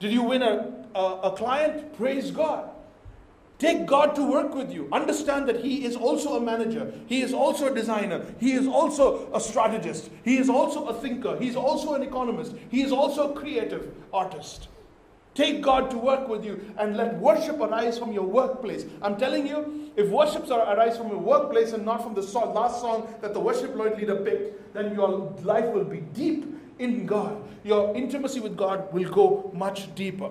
Did 0.00 0.12
you 0.12 0.22
win 0.22 0.42
a, 0.42 0.72
a, 0.94 1.20
a 1.24 1.36
client? 1.36 1.96
Praise 1.96 2.30
God. 2.30 2.70
Take 3.58 3.86
God 3.86 4.14
to 4.16 4.24
work 4.28 4.54
with 4.54 4.72
you. 4.72 4.88
Understand 4.92 5.48
that 5.48 5.60
He 5.64 5.84
is 5.84 5.96
also 5.96 6.36
a 6.36 6.40
manager. 6.40 6.92
He 7.06 7.22
is 7.22 7.32
also 7.32 7.72
a 7.72 7.74
designer. 7.74 8.24
He 8.40 8.52
is 8.52 8.66
also 8.66 9.32
a 9.32 9.40
strategist. 9.40 10.10
He 10.24 10.38
is 10.38 10.50
also 10.50 10.86
a 10.86 10.94
thinker. 10.94 11.38
He 11.38 11.48
is 11.48 11.56
also 11.56 11.94
an 11.94 12.02
economist. 12.02 12.54
He 12.70 12.82
is 12.82 12.90
also 12.92 13.32
a 13.32 13.34
creative 13.34 13.94
artist. 14.12 14.68
Take 15.34 15.62
God 15.62 15.90
to 15.90 15.98
work 15.98 16.28
with 16.28 16.44
you 16.44 16.72
and 16.78 16.96
let 16.96 17.16
worship 17.18 17.60
arise 17.60 17.98
from 17.98 18.12
your 18.12 18.24
workplace. 18.24 18.86
I'm 19.02 19.16
telling 19.16 19.46
you, 19.46 19.90
if 19.96 20.08
worships 20.08 20.50
arise 20.50 20.96
from 20.96 21.08
your 21.08 21.18
workplace 21.18 21.72
and 21.72 21.84
not 21.84 22.02
from 22.02 22.14
the 22.14 22.22
last 22.22 22.80
song 22.80 23.12
that 23.20 23.34
the 23.34 23.40
worship 23.40 23.74
leader 23.76 24.16
picked, 24.16 24.74
then 24.74 24.94
your 24.94 25.34
life 25.42 25.66
will 25.66 25.84
be 25.84 26.00
deep 26.00 26.46
in 26.78 27.06
God. 27.06 27.42
Your 27.64 27.94
intimacy 27.96 28.40
with 28.40 28.56
God 28.56 28.92
will 28.92 29.08
go 29.10 29.50
much 29.54 29.92
deeper. 29.94 30.30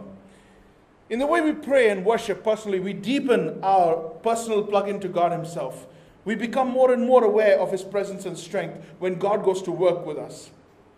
In 1.10 1.20
the 1.20 1.28
way 1.28 1.42
we 1.42 1.52
pray 1.52 1.90
and 1.90 2.06
worship 2.06 2.44
personally, 2.44 2.80
we 2.80 2.94
deepen 2.94 3.60
our 3.62 3.96
personal 4.24 4.64
plug 4.64 4.88
into 4.88 5.08
God 5.08 5.32
Himself. 5.32 5.88
We 6.26 6.36
become 6.36 6.70
more 6.70 6.94
and 6.94 7.06
more 7.06 7.24
aware 7.24 7.60
of 7.60 7.72
His 7.72 7.84
presence 7.84 8.26
and 8.26 8.38
strength 8.38 8.86
when 9.00 9.20
God 9.20 9.44
goes 9.44 9.62
to 9.64 9.72
work 9.72 10.06
with 10.06 10.18
us. 10.18 10.52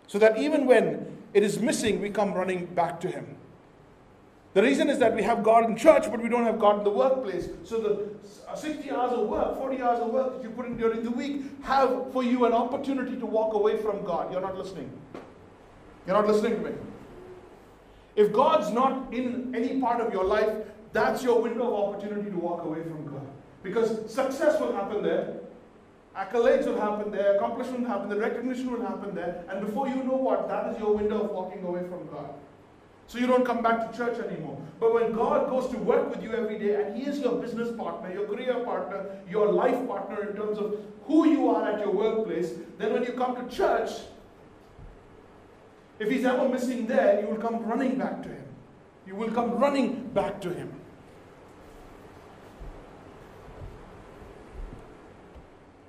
So 0.06 0.18
that 0.18 0.38
even 0.38 0.66
when 0.66 1.18
it 1.34 1.42
is 1.42 1.58
missing, 1.58 2.00
we 2.00 2.10
come 2.10 2.32
running 2.32 2.66
back 2.66 3.00
to 3.00 3.08
Him. 3.08 3.36
The 4.54 4.62
reason 4.62 4.88
is 4.88 4.98
that 5.00 5.14
we 5.14 5.22
have 5.22 5.42
God 5.42 5.68
in 5.68 5.76
church, 5.76 6.10
but 6.10 6.22
we 6.22 6.30
don't 6.30 6.44
have 6.44 6.58
God 6.58 6.78
in 6.78 6.84
the 6.84 6.90
workplace. 6.90 7.48
So 7.64 7.78
the 7.78 8.56
60 8.56 8.90
hours 8.90 9.12
of 9.12 9.28
work, 9.28 9.58
40 9.58 9.82
hours 9.82 10.00
of 10.00 10.08
work 10.08 10.36
that 10.36 10.42
you 10.42 10.50
put 10.50 10.64
in 10.64 10.78
during 10.78 11.02
the 11.02 11.10
week 11.10 11.42
have 11.62 12.10
for 12.12 12.22
you 12.22 12.46
an 12.46 12.54
opportunity 12.54 13.18
to 13.18 13.26
walk 13.26 13.52
away 13.52 13.76
from 13.76 14.02
God. 14.04 14.32
You're 14.32 14.40
not 14.40 14.56
listening. 14.56 14.90
You're 16.06 16.16
not 16.16 16.26
listening 16.26 16.62
to 16.62 16.70
me. 16.70 16.76
If 18.16 18.32
God's 18.32 18.70
not 18.72 19.12
in 19.12 19.54
any 19.54 19.80
part 19.80 20.00
of 20.00 20.12
your 20.12 20.24
life, 20.24 20.50
that's 20.92 21.22
your 21.22 21.42
window 21.42 21.74
of 21.74 21.94
opportunity 21.94 22.30
to 22.30 22.38
walk 22.38 22.64
away 22.64 22.82
from 22.82 23.06
God. 23.06 23.26
Because 23.62 24.10
success 24.10 24.58
will 24.58 24.72
happen 24.72 25.02
there, 25.02 25.34
accolades 26.16 26.66
will 26.66 26.80
happen 26.80 27.12
there, 27.12 27.36
accomplishment 27.36 27.82
will 27.82 27.88
happen 27.88 28.08
there, 28.08 28.18
recognition 28.18 28.70
will 28.72 28.80
happen 28.80 29.14
there, 29.14 29.44
and 29.50 29.64
before 29.66 29.88
you 29.88 30.02
know 30.02 30.16
what, 30.16 30.48
that 30.48 30.72
is 30.72 30.78
your 30.80 30.96
window 30.96 31.24
of 31.24 31.30
walking 31.30 31.62
away 31.62 31.80
from 31.80 32.08
God. 32.08 32.30
So 33.08 33.18
you 33.18 33.26
don't 33.26 33.44
come 33.44 33.62
back 33.62 33.90
to 33.90 33.96
church 33.96 34.18
anymore. 34.18 34.58
But 34.80 34.92
when 34.94 35.12
God 35.12 35.48
goes 35.48 35.70
to 35.70 35.78
work 35.78 36.10
with 36.10 36.22
you 36.22 36.32
every 36.32 36.58
day 36.58 36.82
and 36.82 36.96
He 36.96 37.08
is 37.08 37.20
your 37.20 37.40
business 37.40 37.70
partner, 37.76 38.12
your 38.12 38.26
career 38.26 38.64
partner, 38.64 39.06
your 39.30 39.52
life 39.52 39.86
partner 39.86 40.28
in 40.28 40.36
terms 40.36 40.58
of 40.58 40.76
who 41.04 41.28
you 41.28 41.48
are 41.48 41.70
at 41.70 41.78
your 41.78 41.92
workplace, 41.92 42.54
then 42.78 42.92
when 42.92 43.04
you 43.04 43.12
come 43.12 43.36
to 43.36 43.54
church, 43.54 43.90
if 45.98 46.10
He's 46.10 46.24
ever 46.24 46.48
missing 46.48 46.86
there, 46.86 47.20
you 47.20 47.26
will 47.26 47.38
come 47.38 47.64
running 47.64 47.96
back 47.96 48.22
to 48.22 48.28
Him. 48.28 48.44
You 49.06 49.14
will 49.14 49.30
come 49.30 49.58
running 49.58 50.08
back 50.08 50.40
to 50.42 50.52
Him. 50.52 50.72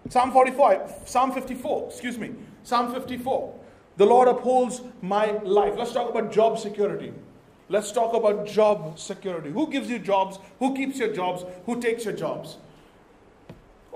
Psalm 0.09 0.31
45, 0.31 1.01
Psalm 1.05 1.33
54, 1.33 1.87
excuse 1.89 2.17
me, 2.17 2.33
Psalm 2.63 2.93
54. 2.93 3.59
The 3.97 4.05
Lord 4.05 4.27
upholds 4.27 4.81
my 5.01 5.31
life. 5.39 5.73
Let's 5.77 5.91
talk 5.91 6.09
about 6.09 6.31
job 6.31 6.59
security. 6.59 7.11
Let's 7.67 7.91
talk 7.91 8.13
about 8.13 8.45
job 8.47 8.97
security. 8.97 9.51
Who 9.51 9.69
gives 9.69 9.89
you 9.89 9.99
jobs? 9.99 10.39
Who 10.59 10.73
keeps 10.75 10.97
your 10.97 11.13
jobs? 11.13 11.43
Who 11.65 11.81
takes 11.81 12.05
your 12.05 12.13
jobs? 12.13 12.57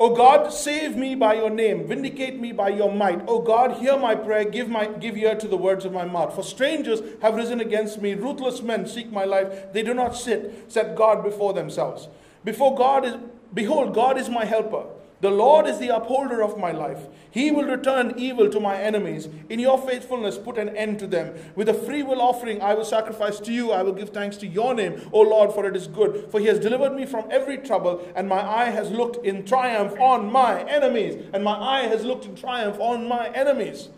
O 0.01 0.15
God, 0.15 0.51
save 0.51 0.95
me 0.95 1.13
by 1.13 1.35
your 1.35 1.51
name, 1.51 1.85
vindicate 1.85 2.39
me 2.39 2.51
by 2.51 2.69
your 2.69 2.91
might. 2.91 3.21
O 3.27 3.39
God, 3.39 3.73
hear 3.73 3.99
my 3.99 4.15
prayer, 4.15 4.43
give, 4.43 4.67
my, 4.67 4.87
give 4.87 5.15
ear 5.15 5.35
to 5.35 5.47
the 5.47 5.55
words 5.55 5.85
of 5.85 5.93
my 5.93 6.05
mouth. 6.05 6.33
For 6.33 6.41
strangers 6.41 7.01
have 7.21 7.35
risen 7.35 7.61
against 7.61 8.01
me, 8.01 8.15
ruthless 8.15 8.63
men 8.63 8.87
seek 8.87 9.11
my 9.11 9.25
life. 9.25 9.71
They 9.73 9.83
do 9.83 9.93
not 9.93 10.15
sit, 10.15 10.71
set 10.71 10.95
God 10.95 11.23
before 11.23 11.53
themselves. 11.53 12.07
Before 12.43 12.75
God 12.75 13.05
is, 13.05 13.13
behold, 13.53 13.93
God 13.93 14.17
is 14.17 14.27
my 14.27 14.43
helper. 14.43 14.85
The 15.21 15.29
Lord 15.29 15.67
is 15.67 15.77
the 15.77 15.95
upholder 15.95 16.41
of 16.41 16.57
my 16.57 16.71
life. 16.71 17.07
He 17.29 17.51
will 17.51 17.65
return 17.65 18.15
evil 18.17 18.49
to 18.49 18.59
my 18.59 18.75
enemies. 18.75 19.29
In 19.49 19.59
your 19.59 19.77
faithfulness, 19.77 20.39
put 20.39 20.57
an 20.57 20.75
end 20.75 20.97
to 20.99 21.07
them. 21.07 21.35
With 21.55 21.69
a 21.69 21.75
free 21.75 22.01
will 22.01 22.21
offering, 22.21 22.59
I 22.59 22.73
will 22.73 22.83
sacrifice 22.83 23.39
to 23.41 23.53
you. 23.53 23.71
I 23.71 23.83
will 23.83 23.93
give 23.93 24.09
thanks 24.09 24.35
to 24.37 24.47
your 24.47 24.73
name, 24.73 24.99
O 25.13 25.21
Lord, 25.21 25.53
for 25.53 25.67
it 25.67 25.75
is 25.75 25.85
good. 25.85 26.31
For 26.31 26.39
he 26.39 26.47
has 26.47 26.59
delivered 26.59 26.95
me 26.95 27.05
from 27.05 27.25
every 27.29 27.59
trouble, 27.59 28.05
and 28.15 28.27
my 28.27 28.43
eye 28.43 28.71
has 28.71 28.89
looked 28.89 29.23
in 29.23 29.45
triumph 29.45 29.93
on 29.99 30.31
my 30.31 30.63
enemies. 30.63 31.23
And 31.33 31.43
my 31.43 31.55
eye 31.55 31.83
has 31.83 32.03
looked 32.03 32.25
in 32.25 32.35
triumph 32.35 32.79
on 32.79 33.07
my 33.07 33.29
enemies. 33.29 33.89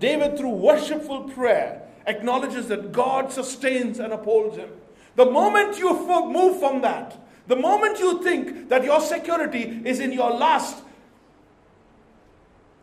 David, 0.00 0.36
through 0.36 0.50
worshipful 0.50 1.30
prayer, 1.30 1.82
acknowledges 2.06 2.66
that 2.66 2.90
God 2.90 3.32
sustains 3.32 4.00
and 4.00 4.12
upholds 4.12 4.56
him. 4.56 4.70
The 5.14 5.30
moment 5.30 5.78
you 5.78 5.92
move 6.28 6.58
from 6.58 6.80
that, 6.82 7.16
the 7.48 7.56
moment 7.56 7.98
you 7.98 8.22
think 8.22 8.68
that 8.68 8.84
your 8.84 9.00
security 9.00 9.80
is 9.84 10.00
in 10.00 10.12
your 10.12 10.30
last 10.30 10.82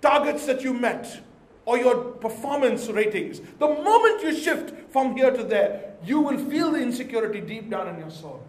targets 0.02 0.46
that 0.48 0.62
you 0.64 0.74
met 0.74 1.22
or 1.66 1.78
your 1.78 1.96
performance 1.96 2.88
ratings, 2.88 3.42
the 3.60 3.68
moment 3.68 4.24
you 4.24 4.36
shift 4.36 4.74
from 4.92 5.16
here 5.16 5.32
to 5.32 5.44
there, 5.44 5.94
you 6.04 6.20
will 6.20 6.38
feel 6.50 6.72
the 6.72 6.80
insecurity 6.80 7.42
deep 7.42 7.70
down 7.70 7.88
in 7.88 8.00
your 8.00 8.10
soul. 8.10 8.44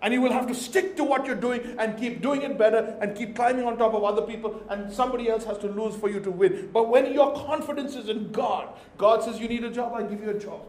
And 0.00 0.14
you 0.14 0.20
will 0.20 0.32
have 0.32 0.46
to 0.46 0.54
stick 0.54 0.96
to 0.96 1.04
what 1.04 1.26
you're 1.26 1.34
doing 1.34 1.74
and 1.78 1.98
keep 1.98 2.22
doing 2.22 2.42
it 2.42 2.56
better 2.56 2.96
and 3.02 3.16
keep 3.16 3.34
climbing 3.34 3.64
on 3.66 3.76
top 3.76 3.94
of 3.94 4.04
other 4.04 4.22
people, 4.22 4.62
and 4.70 4.92
somebody 4.92 5.28
else 5.28 5.44
has 5.44 5.58
to 5.58 5.66
lose 5.66 5.96
for 5.96 6.08
you 6.08 6.20
to 6.20 6.30
win. 6.30 6.70
But 6.72 6.88
when 6.88 7.12
your 7.12 7.34
confidence 7.34 7.96
is 7.96 8.08
in 8.08 8.30
God, 8.30 8.68
God 8.96 9.24
says, 9.24 9.40
You 9.40 9.48
need 9.48 9.64
a 9.64 9.70
job, 9.70 9.92
I 9.94 10.04
give 10.04 10.22
you 10.22 10.30
a 10.30 10.38
job. 10.38 10.62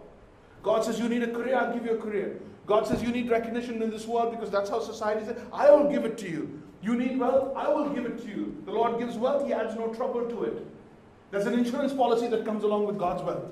God 0.63 0.83
says, 0.83 0.99
You 0.99 1.09
need 1.09 1.23
a 1.23 1.31
career, 1.31 1.55
I'll 1.55 1.73
give 1.73 1.85
you 1.85 1.91
a 1.91 2.01
career. 2.01 2.39
God 2.69 2.85
says 2.85 3.01
you 3.01 3.09
need 3.09 3.31
recognition 3.31 3.81
in 3.81 3.89
this 3.89 4.05
world 4.05 4.29
because 4.29 4.51
that's 4.51 4.69
how 4.69 4.79
society 4.79 5.25
says, 5.25 5.41
I 5.51 5.71
will 5.71 5.89
give 5.89 6.05
it 6.05 6.19
to 6.19 6.29
you. 6.29 6.61
You 6.83 6.95
need 6.95 7.17
wealth, 7.17 7.51
I 7.55 7.67
will 7.67 7.89
give 7.89 8.05
it 8.05 8.21
to 8.21 8.27
you. 8.27 8.61
The 8.65 8.71
Lord 8.71 8.99
gives 8.99 9.17
wealth, 9.17 9.47
He 9.47 9.53
adds 9.53 9.73
no 9.75 9.91
trouble 9.91 10.29
to 10.29 10.43
it. 10.43 10.67
There's 11.31 11.47
an 11.47 11.55
insurance 11.55 11.93
policy 11.93 12.27
that 12.27 12.45
comes 12.45 12.63
along 12.63 12.85
with 12.85 12.99
God's 12.99 13.23
wealth. 13.23 13.51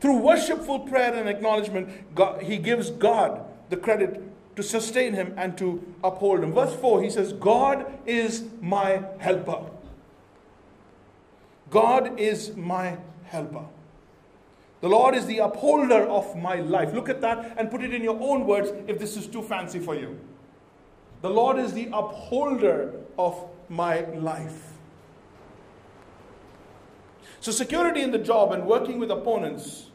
Through 0.00 0.18
worshipful 0.18 0.80
prayer 0.80 1.14
and 1.14 1.28
acknowledgement, 1.28 2.14
God, 2.16 2.42
He 2.42 2.58
gives 2.58 2.90
God 2.90 3.44
the 3.70 3.76
credit 3.76 4.20
to 4.56 4.62
sustain 4.62 5.14
him 5.14 5.34
and 5.36 5.56
to 5.58 5.82
uphold 6.04 6.42
him. 6.42 6.52
Verse 6.52 6.74
4, 6.74 7.02
he 7.02 7.10
says, 7.10 7.32
God 7.32 7.86
is 8.06 8.44
my 8.60 9.02
helper. 9.18 9.64
God 11.72 12.20
is 12.20 12.54
my 12.54 12.98
helper. 13.24 13.64
The 14.82 14.88
Lord 14.88 15.14
is 15.14 15.24
the 15.24 15.38
upholder 15.38 16.06
of 16.06 16.36
my 16.36 16.56
life. 16.56 16.92
Look 16.92 17.08
at 17.08 17.22
that 17.22 17.54
and 17.56 17.70
put 17.70 17.82
it 17.82 17.94
in 17.94 18.02
your 18.02 18.18
own 18.20 18.46
words 18.46 18.70
if 18.86 18.98
this 18.98 19.16
is 19.16 19.26
too 19.26 19.40
fancy 19.40 19.78
for 19.78 19.94
you. 19.94 20.20
The 21.22 21.30
Lord 21.30 21.58
is 21.58 21.72
the 21.72 21.86
upholder 21.86 22.92
of 23.18 23.48
my 23.70 24.00
life. 24.10 24.72
So, 27.40 27.50
security 27.50 28.02
in 28.02 28.10
the 28.10 28.18
job 28.18 28.52
and 28.52 28.66
working 28.66 28.98
with 28.98 29.10
opponents 29.10 29.86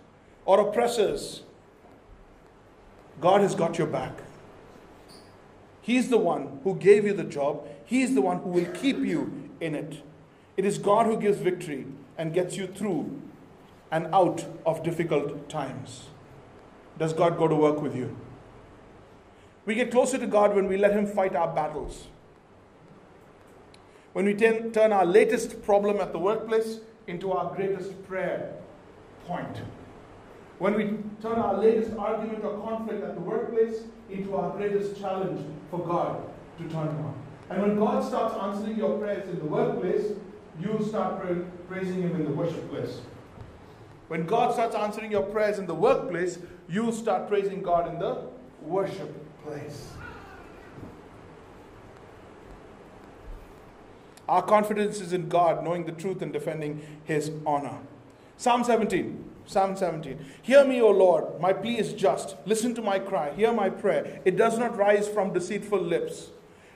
or 0.46 0.60
oppressors, 0.60 1.44
God 3.22 3.42
has 3.42 3.54
got 3.54 3.78
your 3.78 3.88
back. 3.88 4.14
He's 5.82 6.10
the 6.10 6.18
one 6.18 6.60
who 6.64 6.76
gave 6.76 7.06
you 7.06 7.14
the 7.14 7.24
job, 7.24 7.68
He's 7.86 8.16
the 8.16 8.22
one 8.22 8.40
who 8.40 8.50
will 8.50 8.72
keep 8.74 8.98
you 8.98 9.52
in 9.62 9.76
it. 9.76 10.02
It 10.58 10.66
is 10.66 10.80
God 10.80 11.06
who 11.06 11.18
gives 11.18 11.38
victory 11.38 11.86
and 12.18 12.34
gets 12.34 12.58
you 12.58 12.66
through 12.66 13.22
and 13.92 14.08
out 14.14 14.46
of 14.66 14.84
difficult 14.84 15.50
times? 15.50 16.08
Does 16.98 17.14
God 17.14 17.38
go 17.38 17.48
to 17.48 17.56
work 17.56 17.82
with 17.82 17.96
you? 17.96 18.18
We 19.66 19.76
get 19.76 19.92
closer 19.92 20.18
to 20.18 20.26
God 20.26 20.56
when 20.56 20.68
we 20.68 20.78
let 20.78 20.94
Him 20.94 21.06
fight 21.06 21.36
our 21.36 21.54
battles. 21.54 22.08
When 24.14 24.26
we 24.26 24.34
ten, 24.34 24.72
turn 24.72 24.92
our 24.92 25.06
latest 25.06 25.62
problem 25.62 25.98
at 25.98 26.12
the 26.12 26.18
workplace 26.18 26.80
into 27.06 27.32
our 27.32 27.54
greatest 27.56 28.04
prayer 28.08 28.56
point. 29.26 29.62
When 30.58 30.74
we 30.74 30.98
turn 31.22 31.38
our 31.38 31.60
latest 31.60 31.96
argument 31.98 32.44
or 32.44 32.58
conflict 32.62 33.04
at 33.04 33.14
the 33.14 33.22
workplace 33.22 33.84
into 34.10 34.36
our 34.36 34.58
greatest 34.58 35.00
challenge 35.00 35.46
for 35.70 35.86
God 35.86 36.24
to 36.58 36.64
turn 36.64 36.88
on. 36.88 37.14
And 37.50 37.62
when 37.62 37.78
God 37.78 38.04
starts 38.04 38.36
answering 38.42 38.78
your 38.78 38.98
prayers 38.98 39.30
in 39.30 39.38
the 39.38 39.46
workplace, 39.46 40.14
you 40.60 40.86
start 40.88 41.24
praising 41.68 42.02
Him 42.02 42.16
in 42.16 42.26
the 42.26 42.32
worship 42.32 42.70
place. 42.70 43.02
When 44.08 44.26
God 44.26 44.54
starts 44.54 44.76
answering 44.76 45.12
your 45.12 45.24
prayers 45.24 45.60
in 45.60 45.68
the 45.68 45.76
workplace, 45.76 46.40
you'll 46.70 46.94
start 46.94 47.28
praising 47.28 47.62
God 47.62 47.88
in 47.88 48.00
the 48.00 48.24
worship 48.62 49.14
place. 49.44 49.92
Our 54.30 54.42
confidence 54.42 55.00
is 55.00 55.14
in 55.14 55.30
God, 55.30 55.64
knowing 55.64 55.86
the 55.86 55.92
truth 55.94 56.22
and 56.22 56.34
defending 56.34 56.82
His 57.06 57.32
honor. 57.46 57.80
Psalm 58.38 58.64
17. 58.64 59.24
Psalm 59.46 59.78
17. 59.78 60.26
Hear 60.42 60.66
me, 60.66 60.82
O 60.82 60.90
Lord, 60.90 61.40
my 61.40 61.54
plea 61.54 61.78
is 61.78 61.94
just. 61.94 62.36
Listen 62.46 62.76
to 62.76 62.82
my 62.82 63.00
cry. 63.00 63.32
Hear 63.34 63.54
my 63.54 63.70
prayer. 63.70 64.22
It 64.26 64.36
does 64.36 64.60
not 64.60 64.76
rise 64.78 65.08
from 65.08 65.32
deceitful 65.32 65.80
lips. 65.80 66.32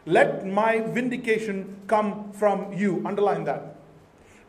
Let 0.05 0.47
my 0.47 0.79
vindication 0.79 1.81
come 1.87 2.31
from 2.33 2.73
you. 2.73 3.03
Underline 3.05 3.43
that. 3.45 3.75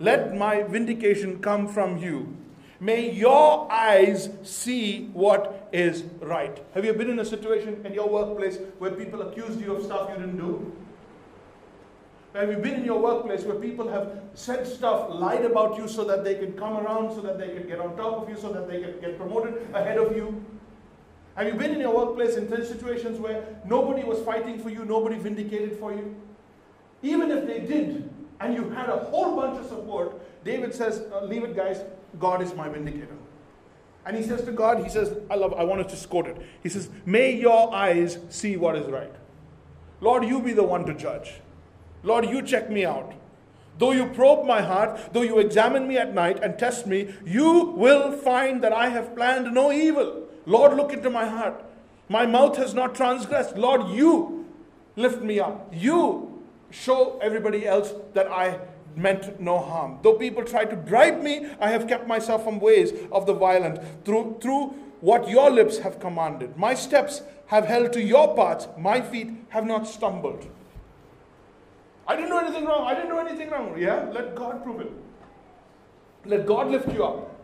Let 0.00 0.34
my 0.36 0.62
vindication 0.62 1.40
come 1.40 1.68
from 1.68 1.98
you. 1.98 2.36
May 2.80 3.12
your 3.12 3.70
eyes 3.70 4.30
see 4.42 5.10
what 5.12 5.68
is 5.72 6.02
right. 6.20 6.64
Have 6.74 6.84
you 6.84 6.92
been 6.94 7.10
in 7.10 7.20
a 7.20 7.24
situation 7.24 7.84
in 7.86 7.94
your 7.94 8.08
workplace 8.08 8.58
where 8.78 8.90
people 8.90 9.22
accused 9.22 9.60
you 9.60 9.76
of 9.76 9.84
stuff 9.84 10.10
you 10.10 10.16
didn't 10.16 10.36
do? 10.36 10.76
Have 12.34 12.50
you 12.50 12.56
been 12.56 12.74
in 12.74 12.84
your 12.84 12.98
workplace 12.98 13.44
where 13.44 13.56
people 13.56 13.88
have 13.88 14.22
said 14.34 14.66
stuff, 14.66 15.10
lied 15.10 15.44
about 15.44 15.76
you 15.76 15.86
so 15.86 16.02
that 16.04 16.24
they 16.24 16.34
can 16.34 16.54
come 16.54 16.78
around, 16.78 17.14
so 17.14 17.20
that 17.20 17.38
they 17.38 17.48
can 17.48 17.68
get 17.68 17.78
on 17.78 17.94
top 17.94 18.22
of 18.22 18.28
you, 18.28 18.36
so 18.36 18.50
that 18.52 18.66
they 18.66 18.80
can 18.80 18.98
get 19.00 19.18
promoted 19.18 19.68
ahead 19.74 19.98
of 19.98 20.16
you? 20.16 20.42
Have 21.34 21.46
you 21.46 21.54
been 21.54 21.72
in 21.72 21.80
your 21.80 21.94
workplace 21.94 22.36
in 22.36 22.48
situations 22.48 23.18
where 23.18 23.44
nobody 23.64 24.04
was 24.04 24.18
fighting 24.20 24.58
for 24.58 24.68
you, 24.68 24.84
nobody 24.84 25.16
vindicated 25.16 25.78
for 25.78 25.92
you? 25.92 26.14
Even 27.02 27.30
if 27.30 27.46
they 27.46 27.60
did, 27.60 28.10
and 28.40 28.54
you 28.54 28.68
had 28.70 28.88
a 28.88 28.98
whole 28.98 29.34
bunch 29.36 29.58
of 29.58 29.66
support, 29.66 30.20
David 30.44 30.74
says, 30.74 31.02
uh, 31.12 31.24
Leave 31.24 31.44
it, 31.44 31.56
guys, 31.56 31.82
God 32.18 32.42
is 32.42 32.54
my 32.54 32.68
vindicator. 32.68 33.16
And 34.04 34.16
he 34.16 34.22
says 34.22 34.42
to 34.44 34.52
God, 34.52 34.82
he 34.82 34.90
says, 34.90 35.16
I 35.30 35.36
love, 35.36 35.54
I 35.54 35.64
want 35.64 35.82
to 35.82 35.88
just 35.88 36.10
quote 36.10 36.26
it. 36.26 36.36
He 36.62 36.68
says, 36.68 36.90
May 37.06 37.34
your 37.34 37.72
eyes 37.72 38.18
see 38.28 38.56
what 38.56 38.76
is 38.76 38.86
right. 38.86 39.12
Lord, 40.00 40.24
you 40.24 40.42
be 40.42 40.52
the 40.52 40.64
one 40.64 40.84
to 40.86 40.94
judge. 40.94 41.40
Lord, 42.02 42.26
you 42.26 42.42
check 42.42 42.68
me 42.68 42.84
out. 42.84 43.14
Though 43.78 43.92
you 43.92 44.06
probe 44.06 44.44
my 44.46 44.60
heart, 44.60 45.12
though 45.12 45.22
you 45.22 45.38
examine 45.38 45.88
me 45.88 45.96
at 45.96 46.12
night 46.12 46.42
and 46.42 46.58
test 46.58 46.86
me, 46.86 47.14
you 47.24 47.72
will 47.76 48.12
find 48.12 48.62
that 48.62 48.72
I 48.72 48.88
have 48.88 49.14
planned 49.14 49.54
no 49.54 49.72
evil. 49.72 50.21
Lord, 50.46 50.76
look 50.76 50.92
into 50.92 51.10
my 51.10 51.26
heart. 51.26 51.64
My 52.08 52.26
mouth 52.26 52.56
has 52.56 52.74
not 52.74 52.94
transgressed. 52.94 53.56
Lord, 53.56 53.88
you 53.90 54.46
lift 54.96 55.22
me 55.22 55.40
up. 55.40 55.72
You 55.72 56.42
show 56.70 57.18
everybody 57.22 57.66
else 57.66 57.92
that 58.14 58.30
I 58.30 58.58
meant 58.96 59.40
no 59.40 59.58
harm. 59.58 59.98
Though 60.02 60.14
people 60.14 60.44
tried 60.44 60.70
to 60.70 60.76
bribe 60.76 61.22
me, 61.22 61.46
I 61.60 61.70
have 61.70 61.86
kept 61.88 62.06
myself 62.06 62.44
from 62.44 62.60
ways 62.60 62.92
of 63.10 63.26
the 63.26 63.34
violent 63.34 63.80
through, 64.04 64.38
through 64.40 64.74
what 65.00 65.28
your 65.28 65.50
lips 65.50 65.78
have 65.78 65.98
commanded. 66.00 66.56
My 66.56 66.74
steps 66.74 67.22
have 67.46 67.66
held 67.66 67.92
to 67.94 68.02
your 68.02 68.34
paths, 68.36 68.68
my 68.78 69.00
feet 69.00 69.30
have 69.50 69.66
not 69.66 69.86
stumbled. 69.86 70.46
I 72.06 72.16
didn't 72.16 72.30
do 72.30 72.38
anything 72.38 72.64
wrong. 72.64 72.86
I 72.86 72.94
didn't 72.94 73.10
do 73.10 73.18
anything 73.18 73.50
wrong. 73.50 73.78
Yeah? 73.78 74.08
Let 74.12 74.34
God 74.34 74.62
prove 74.62 74.80
it. 74.80 74.92
Let 76.24 76.46
God 76.46 76.68
lift 76.68 76.92
you 76.92 77.04
up. 77.04 77.40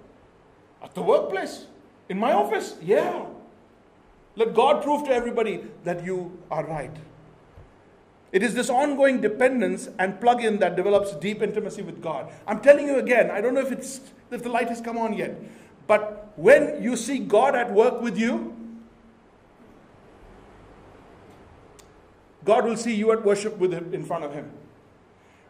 At 0.82 0.94
the 0.94 1.02
workplace, 1.02 1.66
in 2.08 2.18
my 2.18 2.32
office, 2.32 2.76
yeah. 2.82 3.26
Let 4.36 4.54
God 4.54 4.82
prove 4.82 5.04
to 5.06 5.12
everybody 5.12 5.64
that 5.84 6.04
you 6.04 6.38
are 6.50 6.64
right. 6.64 6.94
It 8.30 8.42
is 8.42 8.54
this 8.54 8.68
ongoing 8.68 9.20
dependence 9.20 9.88
and 9.98 10.20
plug 10.20 10.44
in 10.44 10.58
that 10.58 10.76
develops 10.76 11.12
deep 11.14 11.42
intimacy 11.42 11.82
with 11.82 12.02
God. 12.02 12.30
I'm 12.46 12.60
telling 12.60 12.86
you 12.86 12.98
again, 12.98 13.30
I 13.30 13.40
don't 13.40 13.54
know 13.54 13.60
if, 13.60 13.72
it's, 13.72 14.00
if 14.30 14.42
the 14.42 14.50
light 14.50 14.68
has 14.68 14.80
come 14.80 14.98
on 14.98 15.14
yet, 15.14 15.40
but 15.86 16.32
when 16.36 16.82
you 16.82 16.96
see 16.96 17.18
God 17.18 17.54
at 17.54 17.72
work 17.72 18.02
with 18.02 18.18
you, 18.18 18.54
God 22.44 22.64
will 22.64 22.76
see 22.76 22.94
you 22.94 23.12
at 23.12 23.24
worship 23.24 23.58
with 23.58 23.72
him 23.72 23.92
in 23.92 24.04
front 24.04 24.24
of 24.24 24.32
Him. 24.32 24.50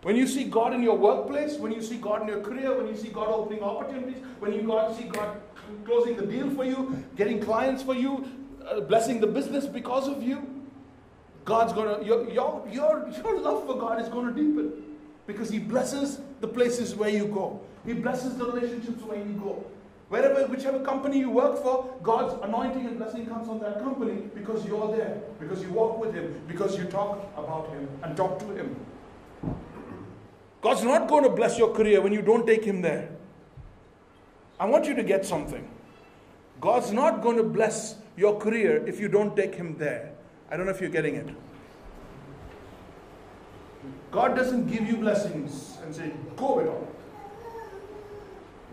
When 0.02 0.16
you 0.16 0.26
see 0.26 0.44
God 0.44 0.72
in 0.72 0.82
your 0.82 0.96
workplace, 0.96 1.56
when 1.56 1.72
you 1.72 1.82
see 1.82 1.96
God 1.96 2.22
in 2.22 2.28
your 2.28 2.40
career, 2.40 2.76
when 2.76 2.86
you 2.86 2.96
see 2.96 3.08
God 3.08 3.28
opening 3.28 3.62
opportunities, 3.62 4.22
when 4.38 4.52
you 4.52 4.62
God, 4.62 4.96
see 4.96 5.04
God 5.04 5.40
closing 5.84 6.16
the 6.16 6.26
deal 6.26 6.50
for 6.50 6.64
you, 6.64 7.04
getting 7.16 7.40
clients 7.40 7.82
for 7.82 7.94
you, 7.94 8.26
uh, 8.66 8.80
blessing 8.80 9.20
the 9.20 9.26
business 9.26 9.66
because 9.66 10.08
of 10.08 10.22
you, 10.22 10.58
God's 11.44 11.72
gonna 11.72 12.04
your, 12.04 12.28
your 12.30 12.68
your 12.70 13.08
your 13.22 13.40
love 13.40 13.66
for 13.66 13.78
God 13.78 14.00
is 14.02 14.08
gonna 14.08 14.32
deepen 14.32 14.72
because 15.26 15.50
He 15.50 15.58
blesses 15.58 16.20
the 16.40 16.48
places 16.48 16.94
where 16.94 17.10
you 17.10 17.26
go. 17.26 17.60
He 17.86 17.94
blesses 17.94 18.36
the 18.36 18.44
relationships 18.44 19.02
where 19.02 19.18
you 19.18 19.32
go. 19.34 19.64
Wherever, 20.08 20.46
whichever 20.46 20.80
company 20.80 21.18
you 21.18 21.30
work 21.30 21.62
for, 21.62 21.94
God's 22.02 22.42
anointing 22.42 22.86
and 22.86 22.96
blessing 22.96 23.26
comes 23.26 23.46
on 23.48 23.60
that 23.60 23.78
company 23.80 24.22
because 24.34 24.64
you're 24.66 24.96
there, 24.96 25.20
because 25.38 25.62
you 25.62 25.70
walk 25.70 25.98
with 25.98 26.14
Him, 26.14 26.40
because 26.48 26.78
you 26.78 26.84
talk 26.84 27.30
about 27.36 27.68
Him 27.70 27.88
and 28.02 28.16
talk 28.16 28.38
to 28.38 28.46
Him. 28.46 28.74
God's 30.62 30.82
not 30.82 31.08
going 31.08 31.24
to 31.24 31.30
bless 31.30 31.58
your 31.58 31.74
career 31.74 32.00
when 32.00 32.12
you 32.12 32.22
don't 32.22 32.46
take 32.46 32.64
Him 32.64 32.80
there. 32.80 33.10
I 34.60 34.66
want 34.66 34.86
you 34.86 34.94
to 34.94 35.02
get 35.02 35.24
something. 35.24 35.68
God's 36.60 36.92
not 36.92 37.22
going 37.22 37.36
to 37.36 37.44
bless 37.44 37.96
your 38.16 38.38
career 38.38 38.84
if 38.86 38.98
you 38.98 39.08
don't 39.08 39.36
take 39.36 39.54
Him 39.54 39.76
there. 39.78 40.12
I 40.50 40.56
don't 40.56 40.66
know 40.66 40.72
if 40.72 40.80
you're 40.80 40.90
getting 40.90 41.14
it. 41.14 41.28
God 44.10 44.34
doesn't 44.34 44.66
give 44.66 44.88
you 44.88 44.96
blessings 44.96 45.76
and 45.84 45.94
say, 45.94 46.10
go 46.36 46.56
with 46.56 46.66
all. 46.66 46.88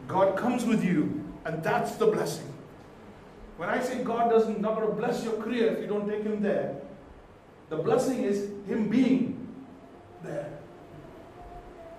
God 0.08 0.38
comes 0.38 0.66
with 0.66 0.84
you, 0.84 1.24
and 1.46 1.62
that's 1.62 1.96
the 1.96 2.08
blessing. 2.08 2.52
When 3.58 3.70
I 3.70 3.82
say 3.82 4.04
God 4.04 4.30
doesn't 4.30 4.60
not 4.62 4.76
going 4.76 4.88
to 4.88 4.94
bless 4.94 5.24
your 5.24 5.42
career 5.42 5.74
if 5.74 5.82
you 5.82 5.88
don't 5.88 6.08
take 6.08 6.24
Him 6.24 6.42
there, 6.42 6.76
the 7.70 7.78
blessing 7.78 8.24
is 8.24 8.50
Him 8.68 8.90
being 8.90 9.54
there. 10.24 10.55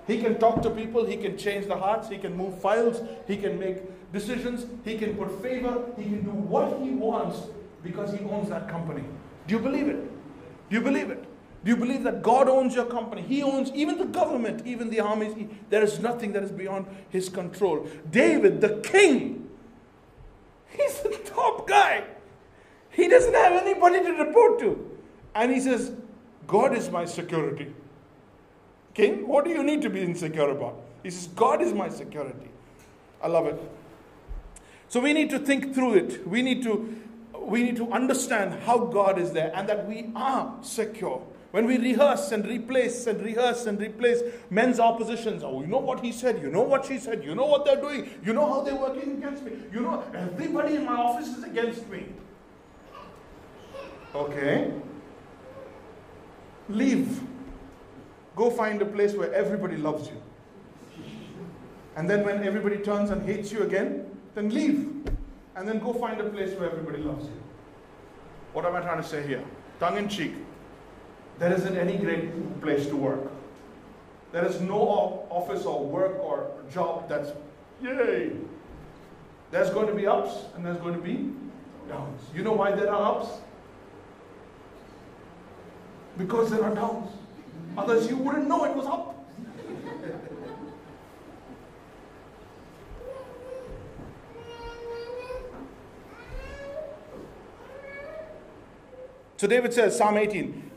He 0.06 0.18
can 0.18 0.38
talk 0.38 0.62
to 0.62 0.70
people, 0.70 1.04
He 1.04 1.16
can 1.16 1.36
change 1.36 1.66
the 1.66 1.76
hearts, 1.76 2.08
He 2.08 2.18
can 2.18 2.36
move 2.36 2.60
files, 2.60 3.00
He 3.26 3.36
can 3.36 3.58
make 3.58 3.78
decisions, 4.12 4.66
He 4.84 4.96
can 4.98 5.16
put 5.16 5.42
favor, 5.42 5.84
He 5.96 6.04
can 6.04 6.22
do 6.22 6.30
what 6.30 6.80
He 6.80 6.90
wants 6.90 7.38
because 7.82 8.12
He 8.12 8.24
owns 8.24 8.48
that 8.48 8.68
company. 8.68 9.04
Do 9.46 9.54
you 9.54 9.60
believe 9.60 9.88
it? 9.88 10.00
Do 10.70 10.76
you 10.76 10.82
believe 10.82 11.10
it? 11.10 11.24
Do 11.64 11.70
you 11.72 11.76
believe 11.76 12.04
that 12.04 12.22
God 12.22 12.48
owns 12.48 12.76
your 12.76 12.84
company? 12.84 13.22
He 13.22 13.42
owns 13.42 13.72
even 13.72 13.98
the 13.98 14.04
government, 14.04 14.64
even 14.64 14.88
the 14.88 15.00
armies. 15.00 15.34
There 15.68 15.82
is 15.82 15.98
nothing 15.98 16.32
that 16.32 16.44
is 16.44 16.52
beyond 16.52 16.86
his 17.10 17.28
control. 17.28 17.88
David, 18.08 18.60
the 18.60 18.80
king, 18.84 19.48
he's 20.68 21.00
the 21.00 21.20
top 21.24 21.66
guy. 21.66 22.04
He 22.90 23.08
doesn't 23.08 23.34
have 23.34 23.52
anybody 23.52 24.00
to 24.00 24.12
report 24.12 24.60
to. 24.60 24.98
And 25.34 25.52
he 25.52 25.58
says, 25.58 25.92
God 26.46 26.76
is 26.76 26.88
my 26.88 27.04
security. 27.04 27.74
King, 28.96 29.28
what 29.28 29.44
do 29.44 29.50
you 29.50 29.62
need 29.62 29.82
to 29.82 29.90
be 29.90 30.00
insecure 30.00 30.48
about? 30.48 30.80
He 31.02 31.10
says, 31.10 31.26
God 31.28 31.60
is 31.60 31.74
my 31.74 31.90
security. 31.90 32.48
I 33.22 33.28
love 33.28 33.44
it. 33.44 33.60
So 34.88 35.00
we 35.00 35.12
need 35.12 35.28
to 35.30 35.38
think 35.38 35.74
through 35.74 35.94
it. 35.96 36.26
We 36.26 36.40
need 36.40 36.62
to 36.62 36.96
we 37.38 37.62
need 37.62 37.76
to 37.76 37.92
understand 37.92 38.54
how 38.62 38.78
God 38.78 39.18
is 39.18 39.32
there 39.32 39.52
and 39.54 39.68
that 39.68 39.86
we 39.86 40.10
are 40.16 40.52
secure. 40.62 41.22
When 41.50 41.66
we 41.66 41.76
rehearse 41.76 42.32
and 42.32 42.44
replace 42.46 43.06
and 43.06 43.22
rehearse 43.22 43.66
and 43.66 43.78
replace 43.78 44.22
men's 44.48 44.80
oppositions, 44.80 45.44
oh, 45.44 45.60
you 45.60 45.66
know 45.66 45.78
what 45.78 46.00
he 46.00 46.10
said, 46.10 46.42
you 46.42 46.50
know 46.50 46.62
what 46.62 46.86
she 46.86 46.98
said, 46.98 47.22
you 47.22 47.34
know 47.34 47.44
what 47.44 47.66
they're 47.66 47.80
doing, 47.80 48.10
you 48.24 48.32
know 48.32 48.48
how 48.52 48.62
they're 48.62 48.74
working 48.74 49.18
against 49.18 49.44
me, 49.44 49.52
you 49.72 49.80
know, 49.80 50.02
everybody 50.14 50.74
in 50.74 50.86
my 50.86 50.96
office 50.96 51.28
is 51.28 51.44
against 51.44 51.86
me. 51.88 52.06
Okay. 54.14 54.72
Leave. 56.68 57.20
Go 58.36 58.50
find 58.50 58.80
a 58.82 58.86
place 58.86 59.14
where 59.14 59.32
everybody 59.32 59.76
loves 59.76 60.08
you. 60.08 60.22
And 61.96 62.08
then 62.08 62.24
when 62.24 62.44
everybody 62.44 62.76
turns 62.76 63.10
and 63.10 63.26
hates 63.26 63.50
you 63.50 63.62
again, 63.62 64.04
then 64.34 64.50
leave 64.50 64.96
and 65.56 65.66
then 65.66 65.78
go 65.78 65.94
find 65.94 66.20
a 66.20 66.28
place 66.28 66.52
where 66.58 66.70
everybody 66.70 66.98
loves 66.98 67.24
you. 67.24 67.42
What 68.52 68.66
am 68.66 68.76
I 68.76 68.82
trying 68.82 69.02
to 69.02 69.08
say 69.08 69.26
here? 69.26 69.42
Tongue 69.80 69.96
in 69.96 70.08
cheek. 70.08 70.34
There 71.38 71.52
isn't 71.52 71.76
any 71.76 71.96
great 71.96 72.60
place 72.60 72.86
to 72.88 72.96
work. 72.96 73.30
There 74.32 74.44
is 74.44 74.60
no 74.60 75.26
office 75.30 75.64
or 75.64 75.84
work 75.84 76.18
or 76.22 76.50
job 76.70 77.08
that's 77.08 77.30
yay. 77.82 78.32
There's 79.50 79.70
going 79.70 79.86
to 79.86 79.94
be 79.94 80.06
ups 80.06 80.44
and 80.54 80.64
there's 80.64 80.78
going 80.78 80.94
to 80.94 81.00
be 81.00 81.32
downs. 81.88 82.20
You 82.34 82.42
know 82.42 82.52
why 82.52 82.72
there 82.72 82.92
are 82.92 83.16
ups? 83.16 83.28
Because 86.18 86.50
there 86.50 86.62
are 86.62 86.74
downs. 86.74 87.10
Otherwise, 87.76 88.08
you 88.08 88.16
wouldn't 88.16 88.48
know 88.48 88.64
it 88.64 88.74
was 88.74 88.86
up. 88.86 89.12
So 99.36 99.46
David 99.46 99.74
says, 99.74 99.96
Psalm 99.96 100.16
18, 100.16 100.70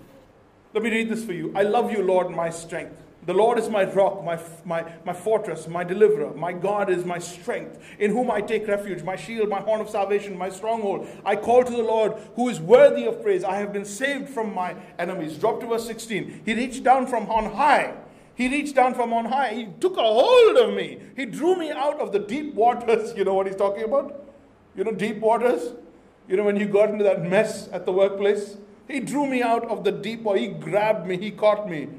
let 0.73 0.83
me 0.83 0.89
read 0.89 1.09
this 1.09 1.23
for 1.23 1.31
you. 1.31 1.53
I 1.55 1.63
love 1.63 1.91
you, 1.91 2.03
Lord, 2.03 2.29
my 2.29 2.49
strength. 2.49 3.01
The 3.25 3.33
Lord 3.33 3.59
is 3.59 3.69
my 3.69 3.83
rock, 3.83 4.23
my, 4.23 4.39
my, 4.63 4.91
my 5.05 5.13
fortress, 5.13 5.67
my 5.67 5.83
deliverer. 5.83 6.33
My 6.33 6.53
God 6.53 6.89
is 6.89 7.03
my 7.03 7.19
strength, 7.19 7.77
in 7.99 8.11
whom 8.11 8.31
I 8.31 8.41
take 8.41 8.67
refuge, 8.67 9.03
my 9.03 9.17
shield, 9.17 9.49
my 9.49 9.59
horn 9.59 9.81
of 9.81 9.89
salvation, 9.89 10.37
my 10.37 10.49
stronghold. 10.49 11.07
I 11.25 11.35
call 11.35 11.63
to 11.63 11.71
the 11.71 11.83
Lord, 11.83 12.13
who 12.35 12.47
is 12.49 12.59
worthy 12.61 13.05
of 13.05 13.21
praise. 13.21 13.43
I 13.43 13.57
have 13.57 13.73
been 13.73 13.85
saved 13.85 14.29
from 14.29 14.53
my 14.53 14.75
enemies. 14.97 15.37
Drop 15.37 15.59
to 15.59 15.67
verse 15.67 15.85
16. 15.85 16.43
He 16.45 16.53
reached 16.53 16.83
down 16.83 17.07
from 17.07 17.29
on 17.29 17.53
high. 17.53 17.93
He 18.35 18.47
reached 18.47 18.75
down 18.75 18.95
from 18.95 19.11
on 19.11 19.25
high. 19.25 19.53
He 19.53 19.67
took 19.81 19.97
a 19.97 20.01
hold 20.01 20.55
of 20.55 20.73
me. 20.73 20.99
He 21.17 21.25
drew 21.25 21.57
me 21.57 21.71
out 21.71 21.99
of 21.99 22.13
the 22.13 22.19
deep 22.19 22.53
waters. 22.53 23.13
You 23.17 23.25
know 23.25 23.33
what 23.33 23.47
he's 23.47 23.57
talking 23.57 23.83
about? 23.83 24.23
You 24.77 24.85
know, 24.85 24.93
deep 24.93 25.17
waters? 25.17 25.73
You 26.29 26.37
know, 26.37 26.43
when 26.43 26.55
you 26.55 26.67
got 26.67 26.89
into 26.89 27.03
that 27.03 27.21
mess 27.23 27.67
at 27.73 27.85
the 27.85 27.91
workplace, 27.91 28.55
he 28.87 29.01
drew 29.01 29.27
me 29.27 29.43
out 29.43 29.65
of 29.65 29.83
the 29.83 29.91
deep, 29.91 30.25
or 30.25 30.37
he 30.37 30.47
grabbed 30.47 31.05
me, 31.05 31.17
he 31.17 31.31
caught 31.31 31.69
me. 31.69 31.89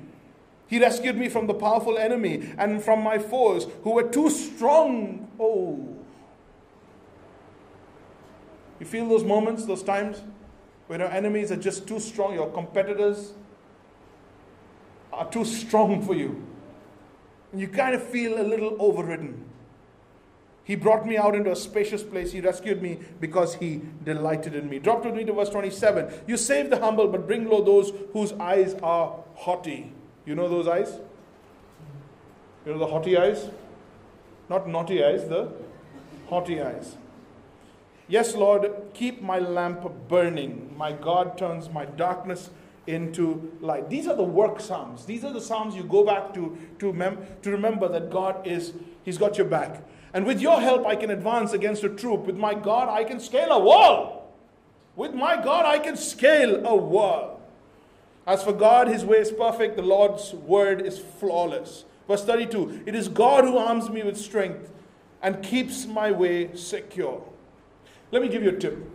He 0.71 0.79
rescued 0.79 1.17
me 1.17 1.29
from 1.29 1.49
the 1.49 1.55
powerful 1.55 1.99
enemy 1.99 2.55
and 2.57 2.81
from 2.81 3.03
my 3.03 3.19
foes 3.19 3.67
who 3.83 3.91
were 3.91 4.09
too 4.09 4.31
strong. 4.31 5.29
Oh. 5.39 5.97
You 8.79 8.87
feel 8.87 9.09
those 9.09 9.25
moments, 9.25 9.67
those 9.67 9.83
times 9.83 10.23
when 10.87 11.01
your 11.01 11.11
enemies 11.11 11.51
are 11.51 11.57
just 11.57 11.89
too 11.89 11.99
strong, 11.99 12.35
your 12.35 12.49
competitors 12.53 13.33
are 15.13 15.29
too 15.29 15.45
strong 15.45 16.03
for 16.03 16.15
you. 16.15 16.47
And 17.51 17.61
you 17.61 17.67
kind 17.67 17.97
of 17.97 18.03
feel 18.05 18.41
a 18.41 18.47
little 18.47 18.77
overridden. 18.79 19.45
He 20.63 20.77
brought 20.77 21.05
me 21.05 21.17
out 21.17 21.35
into 21.35 21.51
a 21.51 21.57
spacious 21.57 22.05
place. 22.05 22.31
He 22.31 22.41
rescued 22.41 22.81
me 22.81 23.01
because 23.19 23.57
he 23.57 23.81
delighted 24.05 24.55
in 24.55 24.71
me. 24.71 24.79
Drop 24.79 25.05
with 25.05 25.15
me 25.15 25.25
to 25.25 25.33
verse 25.33 25.49
27. 25.49 26.13
You 26.29 26.37
save 26.37 26.71
the 26.71 26.79
humble, 26.79 27.09
but 27.09 27.27
bring 27.27 27.49
low 27.49 27.61
those 27.65 27.93
whose 28.13 28.33
eyes 28.35 28.75
are 28.85 29.17
haughty. 29.35 29.93
You 30.31 30.37
know 30.37 30.49
those 30.49 30.69
eyes? 30.69 30.97
You 32.65 32.73
know 32.73 32.79
the 32.79 32.87
haughty 32.87 33.19
eyes? 33.19 33.49
Not 34.49 34.69
naughty 34.69 35.05
eyes, 35.05 35.27
the 35.29 35.49
haughty 36.29 36.63
eyes. 36.63 36.95
Yes, 38.07 38.37
Lord, 38.37 38.71
keep 38.95 39.23
my 39.23 39.41
lamp 39.41 39.91
burning. 40.07 40.73
My 40.77 40.93
God 40.93 41.37
turns 41.37 41.69
my 41.69 41.85
darkness 41.85 42.51
into 42.87 43.59
light. 43.61 43.91
These 43.91 44.07
are 44.07 44.15
the 44.15 44.23
work 44.23 44.61
psalms. 44.61 45.05
These 45.05 45.25
are 45.25 45.33
the 45.33 45.41
psalms 45.41 45.75
you 45.75 45.83
go 45.83 46.05
back 46.05 46.33
to 46.35 46.57
to, 46.79 46.93
mem- 46.93 47.27
to 47.43 47.51
remember 47.51 47.89
that 47.89 48.09
God 48.09 48.47
is, 48.47 48.73
He's 49.03 49.19
got 49.19 49.37
your 49.37 49.49
back. 49.49 49.83
And 50.15 50.25
with 50.25 50.41
your 50.41 50.61
help, 50.61 50.87
I 50.87 50.95
can 50.95 51.11
advance 51.11 51.55
against 51.55 51.83
a 51.83 51.89
troop. 51.89 52.21
With 52.21 52.37
my 52.37 52.55
God, 52.55 52.89
I 52.89 53.03
can 53.03 53.19
scale 53.19 53.51
a 53.51 53.59
wall. 53.59 54.33
With 54.95 55.13
my 55.13 55.43
God, 55.43 55.67
I 55.67 55.81
can 55.81 55.97
scale 55.97 56.65
a 56.65 56.77
wall. 56.77 57.40
As 58.31 58.45
for 58.45 58.53
God, 58.53 58.87
his 58.87 59.05
way 59.05 59.17
is 59.19 59.33
perfect. 59.33 59.75
The 59.75 59.83
Lord's 59.83 60.33
word 60.35 60.87
is 60.87 61.01
flawless. 61.01 61.85
Verse 62.07 62.25
32 62.25 62.85
It 62.87 62.95
is 62.95 63.09
God 63.09 63.43
who 63.43 63.59
arms 63.59 63.91
me 63.91 64.05
with 64.05 64.17
strength 64.17 64.71
and 65.21 65.43
keeps 65.43 65.85
my 65.85 66.13
way 66.13 66.55
secure. 66.55 67.25
Let 68.13 68.23
me 68.23 68.29
give 68.29 68.45
you 68.45 68.51
a 68.51 68.57
tip. 68.57 68.89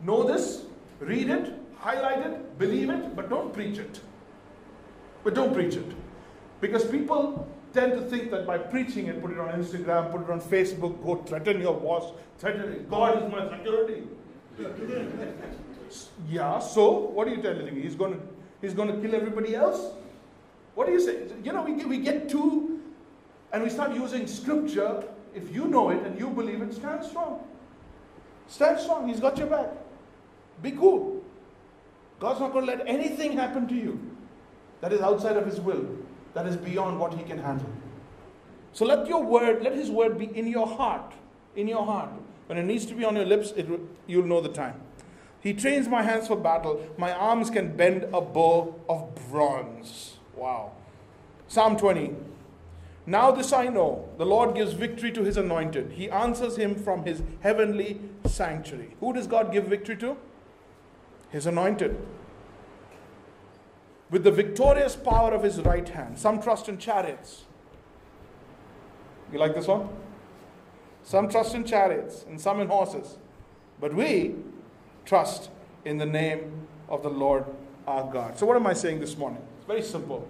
Know 0.00 0.22
this, 0.22 0.62
read 1.00 1.28
it, 1.28 1.54
highlight 1.80 2.24
it, 2.24 2.56
believe 2.56 2.88
it, 2.88 3.16
but 3.16 3.28
don't 3.28 3.52
preach 3.52 3.78
it. 3.78 4.00
But 5.24 5.34
don't 5.34 5.52
preach 5.52 5.74
it. 5.74 5.90
Because 6.60 6.84
people 6.84 7.48
tend 7.72 7.94
to 7.94 8.02
think 8.02 8.30
that 8.30 8.46
by 8.46 8.58
preaching 8.58 9.08
it, 9.08 9.20
put 9.20 9.32
it 9.32 9.40
on 9.40 9.60
Instagram, 9.60 10.12
put 10.12 10.20
it 10.22 10.30
on 10.30 10.40
Facebook, 10.40 11.02
go 11.02 11.16
threaten 11.16 11.60
your 11.60 11.74
boss, 11.80 12.12
threaten 12.38 12.74
it. 12.74 12.88
God 12.88 13.24
is 13.24 13.32
my 13.32 13.58
security. 13.58 14.04
yeah, 16.28 16.58
so 16.58 16.90
what 16.90 17.28
are 17.28 17.30
you 17.30 17.42
telling 17.42 17.74
me? 17.74 17.82
He's 17.82 17.94
going 17.94 18.14
to 18.14 18.20
he's 18.60 18.74
going 18.74 18.88
to 18.88 19.00
kill 19.00 19.14
everybody 19.14 19.54
else? 19.54 19.92
What 20.74 20.86
do 20.86 20.92
you 20.92 21.00
say? 21.00 21.26
You 21.42 21.52
know, 21.52 21.62
we 21.62 21.74
get, 21.74 21.88
we 21.88 21.98
get 21.98 22.28
too, 22.28 22.80
and 23.52 23.62
we 23.62 23.70
start 23.70 23.94
using 23.94 24.26
scripture. 24.26 25.04
If 25.34 25.54
you 25.54 25.66
know 25.66 25.90
it 25.90 26.02
and 26.04 26.18
you 26.18 26.30
believe 26.30 26.62
it, 26.62 26.74
stand 26.74 27.04
strong. 27.04 27.40
Stand 28.46 28.78
strong. 28.78 29.08
He's 29.08 29.20
got 29.20 29.36
your 29.38 29.48
back. 29.48 29.68
Be 30.62 30.70
cool. 30.72 31.22
God's 32.20 32.40
not 32.40 32.52
going 32.52 32.66
to 32.66 32.72
let 32.72 32.86
anything 32.88 33.32
happen 33.32 33.66
to 33.68 33.74
you 33.74 33.98
that 34.80 34.92
is 34.92 35.00
outside 35.00 35.36
of 35.36 35.46
His 35.46 35.60
will, 35.60 35.84
that 36.34 36.46
is 36.46 36.56
beyond 36.56 37.00
what 37.00 37.14
He 37.14 37.24
can 37.24 37.38
handle. 37.38 37.70
So 38.72 38.84
let 38.84 39.06
your 39.06 39.22
word, 39.22 39.62
let 39.62 39.74
His 39.74 39.90
word 39.90 40.18
be 40.18 40.26
in 40.26 40.46
your 40.46 40.66
heart. 40.66 41.12
In 41.56 41.68
your 41.68 41.84
heart. 41.84 42.10
When 42.46 42.58
it 42.58 42.64
needs 42.64 42.84
to 42.86 42.94
be 42.94 43.04
on 43.04 43.16
your 43.16 43.24
lips, 43.24 43.52
it, 43.52 43.68
you'll 44.06 44.26
know 44.26 44.40
the 44.40 44.48
time. 44.48 44.80
He 45.44 45.52
trains 45.52 45.88
my 45.88 46.02
hands 46.02 46.26
for 46.26 46.36
battle. 46.36 46.80
My 46.96 47.12
arms 47.12 47.50
can 47.50 47.76
bend 47.76 48.04
a 48.14 48.20
bow 48.22 48.80
of 48.88 49.14
bronze. 49.30 50.16
Wow. 50.34 50.72
Psalm 51.48 51.76
20. 51.76 52.14
Now 53.04 53.30
this 53.30 53.52
I 53.52 53.66
know 53.66 54.08
the 54.16 54.24
Lord 54.24 54.54
gives 54.54 54.72
victory 54.72 55.12
to 55.12 55.22
his 55.22 55.36
anointed. 55.36 55.92
He 55.92 56.08
answers 56.08 56.56
him 56.56 56.74
from 56.74 57.04
his 57.04 57.22
heavenly 57.40 58.00
sanctuary. 58.24 58.96
Who 59.00 59.12
does 59.12 59.26
God 59.26 59.52
give 59.52 59.66
victory 59.66 59.98
to? 59.98 60.16
His 61.28 61.44
anointed. 61.44 61.94
With 64.10 64.24
the 64.24 64.30
victorious 64.30 64.96
power 64.96 65.34
of 65.34 65.42
his 65.42 65.60
right 65.60 65.86
hand. 65.86 66.18
Some 66.18 66.40
trust 66.40 66.70
in 66.70 66.78
chariots. 66.78 67.44
You 69.30 69.38
like 69.38 69.54
this 69.54 69.66
one? 69.66 69.90
Some 71.02 71.28
trust 71.28 71.54
in 71.54 71.64
chariots 71.64 72.24
and 72.26 72.40
some 72.40 72.60
in 72.60 72.68
horses. 72.68 73.18
But 73.78 73.92
we 73.92 74.36
trust 75.04 75.50
in 75.84 75.98
the 75.98 76.06
name 76.06 76.66
of 76.88 77.02
the 77.02 77.10
Lord 77.10 77.44
our 77.86 78.10
God. 78.10 78.38
So, 78.38 78.46
what 78.46 78.56
am 78.56 78.66
I 78.66 78.72
saying 78.72 79.00
this 79.00 79.16
morning? 79.16 79.42
It's 79.58 79.66
very 79.66 79.82
simple. 79.82 80.26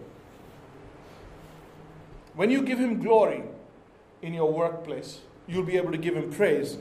When 2.34 2.50
you 2.50 2.62
give 2.62 2.78
Him 2.78 3.00
glory 3.00 3.42
in 4.22 4.34
your 4.34 4.52
workplace, 4.52 5.20
you'll 5.46 5.64
be 5.64 5.76
able 5.76 5.92
to 5.92 5.98
give 5.98 6.16
Him 6.16 6.30
praise 6.30 6.78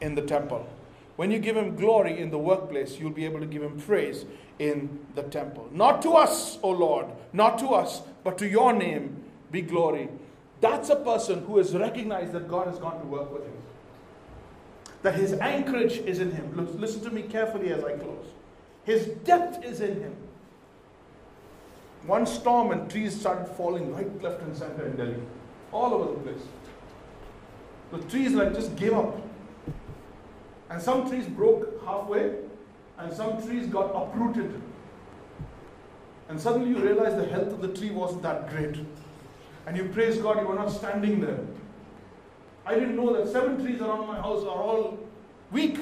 in 0.00 0.14
the 0.14 0.22
temple. 0.22 0.68
When 1.16 1.30
you 1.30 1.38
give 1.38 1.56
Him 1.56 1.74
glory 1.74 2.18
in 2.18 2.30
the 2.30 2.38
workplace, 2.38 2.98
you'll 2.98 3.10
be 3.10 3.24
able 3.24 3.40
to 3.40 3.46
give 3.46 3.62
Him 3.62 3.80
praise 3.80 4.24
in 4.58 5.00
the 5.14 5.22
temple. 5.22 5.68
Not 5.72 6.02
to 6.02 6.10
us, 6.12 6.58
O 6.62 6.70
Lord, 6.70 7.06
not 7.32 7.58
to 7.60 7.68
us, 7.68 8.02
but 8.24 8.36
to 8.38 8.48
your 8.48 8.72
name 8.72 9.24
be 9.50 9.62
glory. 9.62 10.08
That's 10.60 10.90
a 10.90 10.96
person 10.96 11.44
who 11.44 11.58
has 11.58 11.74
recognized 11.74 12.32
that 12.32 12.48
God 12.48 12.66
has 12.66 12.78
gone 12.78 13.00
to 13.00 13.06
work 13.06 13.32
with 13.32 13.44
him 13.44 13.52
that 15.02 15.14
his 15.14 15.32
anchorage 15.34 15.98
is 15.98 16.18
in 16.18 16.32
him. 16.32 16.78
Listen 16.78 17.02
to 17.02 17.10
me 17.10 17.22
carefully 17.22 17.72
as 17.72 17.84
I 17.84 17.92
close. 17.92 18.26
His 18.84 19.06
depth 19.24 19.64
is 19.64 19.80
in 19.80 20.00
him. 20.00 20.16
One 22.06 22.26
storm 22.26 22.70
and 22.70 22.90
trees 22.90 23.18
started 23.18 23.46
falling 23.48 23.92
right, 23.94 24.22
left, 24.22 24.42
and 24.42 24.56
center 24.56 24.86
in 24.86 24.96
Delhi, 24.96 25.16
all 25.72 25.92
over 25.92 26.12
the 26.12 26.20
place. 26.20 26.42
The 27.92 27.98
trees 28.08 28.32
like 28.32 28.54
just 28.54 28.76
gave 28.76 28.94
up. 28.94 29.20
And 30.70 30.80
some 30.80 31.08
trees 31.08 31.26
broke 31.26 31.82
halfway, 31.84 32.34
and 32.98 33.12
some 33.12 33.42
trees 33.46 33.66
got 33.66 33.90
uprooted. 33.94 34.60
And 36.28 36.40
suddenly 36.40 36.70
you 36.70 36.78
realize 36.78 37.14
the 37.14 37.26
health 37.26 37.48
of 37.48 37.60
the 37.60 37.68
tree 37.68 37.90
wasn't 37.90 38.22
that 38.22 38.50
great. 38.50 38.76
And 39.66 39.76
you 39.76 39.84
praise 39.86 40.18
God, 40.18 40.40
you 40.40 40.46
were 40.46 40.54
not 40.54 40.70
standing 40.70 41.20
there. 41.20 41.40
I 42.68 42.74
didn't 42.74 42.96
know 42.96 43.16
that 43.16 43.32
seven 43.32 43.58
trees 43.64 43.80
around 43.80 44.06
my 44.06 44.16
house 44.16 44.42
are 44.42 44.62
all 44.62 44.98
weak. 45.50 45.78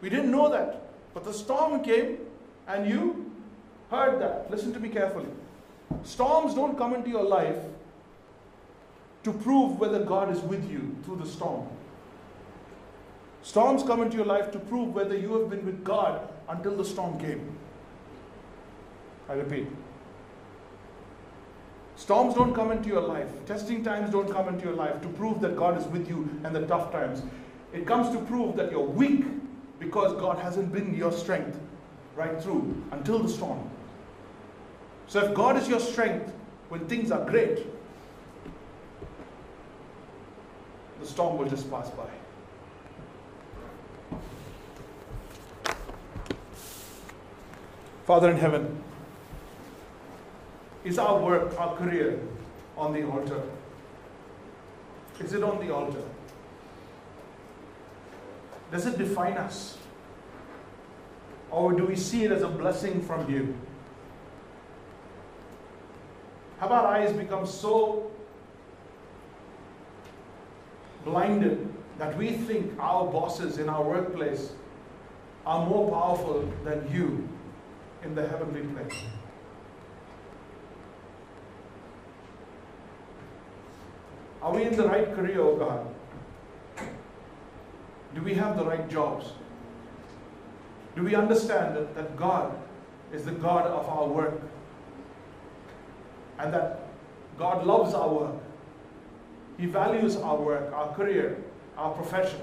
We 0.00 0.08
didn't 0.08 0.30
know 0.30 0.48
that. 0.48 0.88
But 1.12 1.24
the 1.24 1.32
storm 1.34 1.84
came 1.84 2.20
and 2.66 2.88
you 2.88 3.30
heard 3.90 4.18
that. 4.22 4.50
Listen 4.50 4.72
to 4.72 4.80
me 4.80 4.88
carefully. 4.88 5.28
Storms 6.04 6.54
don't 6.54 6.78
come 6.78 6.94
into 6.94 7.10
your 7.10 7.22
life 7.22 7.58
to 9.24 9.32
prove 9.32 9.78
whether 9.78 10.02
God 10.02 10.34
is 10.34 10.40
with 10.40 10.70
you 10.70 10.96
through 11.04 11.16
the 11.16 11.26
storm. 11.26 11.68
Storms 13.42 13.82
come 13.82 14.00
into 14.00 14.16
your 14.16 14.26
life 14.26 14.50
to 14.52 14.58
prove 14.58 14.94
whether 14.94 15.16
you 15.18 15.34
have 15.34 15.50
been 15.50 15.66
with 15.66 15.84
God 15.84 16.26
until 16.48 16.76
the 16.76 16.84
storm 16.84 17.20
came. 17.20 17.58
I 19.28 19.34
repeat. 19.34 19.66
Storms 21.98 22.32
don't 22.32 22.54
come 22.54 22.70
into 22.70 22.88
your 22.88 23.00
life. 23.00 23.28
Testing 23.44 23.82
times 23.82 24.12
don't 24.12 24.30
come 24.32 24.48
into 24.48 24.66
your 24.66 24.74
life 24.76 25.02
to 25.02 25.08
prove 25.08 25.40
that 25.40 25.56
God 25.56 25.76
is 25.76 25.84
with 25.88 26.08
you 26.08 26.30
and 26.44 26.54
the 26.54 26.64
tough 26.64 26.92
times. 26.92 27.22
It 27.72 27.88
comes 27.88 28.16
to 28.16 28.24
prove 28.24 28.54
that 28.54 28.70
you're 28.70 28.86
weak 28.86 29.24
because 29.80 30.12
God 30.12 30.38
hasn't 30.38 30.72
been 30.72 30.94
your 30.94 31.10
strength 31.10 31.58
right 32.14 32.40
through 32.40 32.80
until 32.92 33.18
the 33.18 33.28
storm. 33.28 33.68
So 35.08 35.24
if 35.24 35.34
God 35.34 35.56
is 35.56 35.68
your 35.68 35.80
strength 35.80 36.32
when 36.68 36.86
things 36.86 37.10
are 37.10 37.28
great, 37.28 37.66
the 41.00 41.06
storm 41.06 41.36
will 41.36 41.48
just 41.48 41.68
pass 41.68 41.90
by. 41.90 42.06
Father 48.06 48.30
in 48.30 48.36
heaven, 48.36 48.84
is 50.84 50.98
our 50.98 51.20
work, 51.20 51.58
our 51.58 51.76
career 51.76 52.20
on 52.76 52.92
the 52.92 53.06
altar? 53.06 53.42
Is 55.20 55.32
it 55.32 55.42
on 55.42 55.64
the 55.64 55.74
altar? 55.74 56.02
Does 58.70 58.86
it 58.86 58.98
define 58.98 59.36
us? 59.36 59.78
Or 61.50 61.72
do 61.72 61.84
we 61.86 61.96
see 61.96 62.24
it 62.24 62.32
as 62.32 62.42
a 62.42 62.48
blessing 62.48 63.00
from 63.02 63.30
you? 63.30 63.56
Have 66.60 66.72
our 66.72 66.86
eyes 66.86 67.12
become 67.12 67.46
so 67.46 68.10
blinded 71.04 71.72
that 71.98 72.16
we 72.18 72.32
think 72.32 72.78
our 72.78 73.06
bosses 73.10 73.58
in 73.58 73.68
our 73.68 73.82
workplace 73.82 74.52
are 75.46 75.66
more 75.66 75.90
powerful 75.90 76.52
than 76.64 76.88
you 76.92 77.28
in 78.04 78.14
the 78.14 78.26
heavenly 78.28 78.62
place? 78.62 79.04
Are 84.48 84.54
we 84.54 84.64
in 84.64 84.74
the 84.74 84.88
right 84.88 85.14
career, 85.14 85.42
oh 85.42 85.56
God? 85.56 85.86
Do 88.14 88.22
we 88.22 88.32
have 88.32 88.56
the 88.56 88.64
right 88.64 88.88
jobs? 88.88 89.26
Do 90.96 91.02
we 91.02 91.14
understand 91.14 91.76
that, 91.76 91.94
that 91.94 92.16
God 92.16 92.58
is 93.12 93.26
the 93.26 93.32
God 93.32 93.66
of 93.66 93.86
our 93.86 94.08
work? 94.08 94.40
And 96.38 96.54
that 96.54 96.88
God 97.36 97.66
loves 97.66 97.92
our 97.92 98.08
work. 98.08 98.36
He 99.58 99.66
values 99.66 100.16
our 100.16 100.40
work, 100.40 100.72
our 100.72 100.94
career, 100.94 101.44
our 101.76 101.92
profession. 101.92 102.40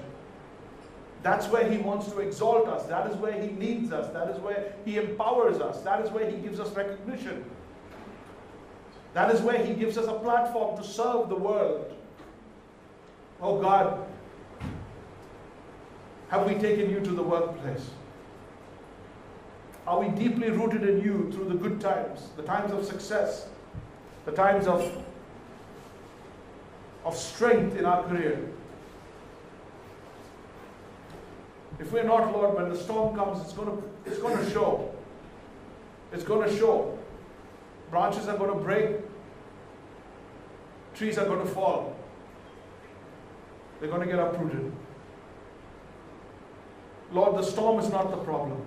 That's 1.24 1.48
where 1.48 1.68
He 1.68 1.78
wants 1.78 2.06
to 2.12 2.20
exalt 2.20 2.68
us. 2.68 2.86
That 2.86 3.10
is 3.10 3.16
where 3.16 3.32
He 3.32 3.48
needs 3.48 3.90
us. 3.90 4.12
That 4.12 4.30
is 4.30 4.38
where 4.38 4.74
He 4.84 4.96
empowers 4.96 5.58
us. 5.60 5.80
That 5.80 6.04
is 6.04 6.12
where 6.12 6.30
He 6.30 6.36
gives 6.36 6.60
us 6.60 6.70
recognition. 6.76 7.44
That 9.16 9.34
is 9.34 9.40
where 9.40 9.56
He 9.64 9.72
gives 9.72 9.96
us 9.96 10.08
a 10.08 10.12
platform 10.12 10.76
to 10.76 10.86
serve 10.86 11.30
the 11.30 11.36
world. 11.36 11.90
Oh 13.40 13.58
God, 13.58 14.06
have 16.28 16.46
we 16.46 16.54
taken 16.56 16.90
you 16.90 17.00
to 17.00 17.10
the 17.12 17.22
workplace? 17.22 17.88
Are 19.86 19.98
we 20.00 20.08
deeply 20.08 20.50
rooted 20.50 20.86
in 20.86 21.00
you 21.00 21.32
through 21.32 21.48
the 21.48 21.54
good 21.54 21.80
times, 21.80 22.28
the 22.36 22.42
times 22.42 22.72
of 22.72 22.84
success, 22.84 23.48
the 24.26 24.32
times 24.32 24.66
of, 24.66 25.02
of 27.06 27.16
strength 27.16 27.74
in 27.78 27.86
our 27.86 28.02
career? 28.02 28.50
If 31.80 31.90
we're 31.90 32.04
not, 32.04 32.34
Lord, 32.34 32.54
when 32.54 32.68
the 32.68 32.76
storm 32.76 33.16
comes, 33.16 33.42
it's 33.42 33.54
going 33.54 33.78
to, 33.78 33.82
it's 34.04 34.18
going 34.18 34.36
to 34.36 34.50
show. 34.50 34.94
It's 36.12 36.22
going 36.22 36.50
to 36.50 36.54
show. 36.54 36.95
Branches 37.90 38.28
are 38.28 38.36
going 38.36 38.52
to 38.52 38.58
break. 38.58 38.96
Trees 40.94 41.18
are 41.18 41.26
going 41.26 41.40
to 41.40 41.52
fall. 41.52 41.96
They're 43.80 43.90
going 43.90 44.00
to 44.00 44.06
get 44.06 44.18
uprooted. 44.18 44.72
Lord, 47.12 47.36
the 47.36 47.42
storm 47.42 47.78
is 47.78 47.90
not 47.90 48.10
the 48.10 48.16
problem, 48.16 48.60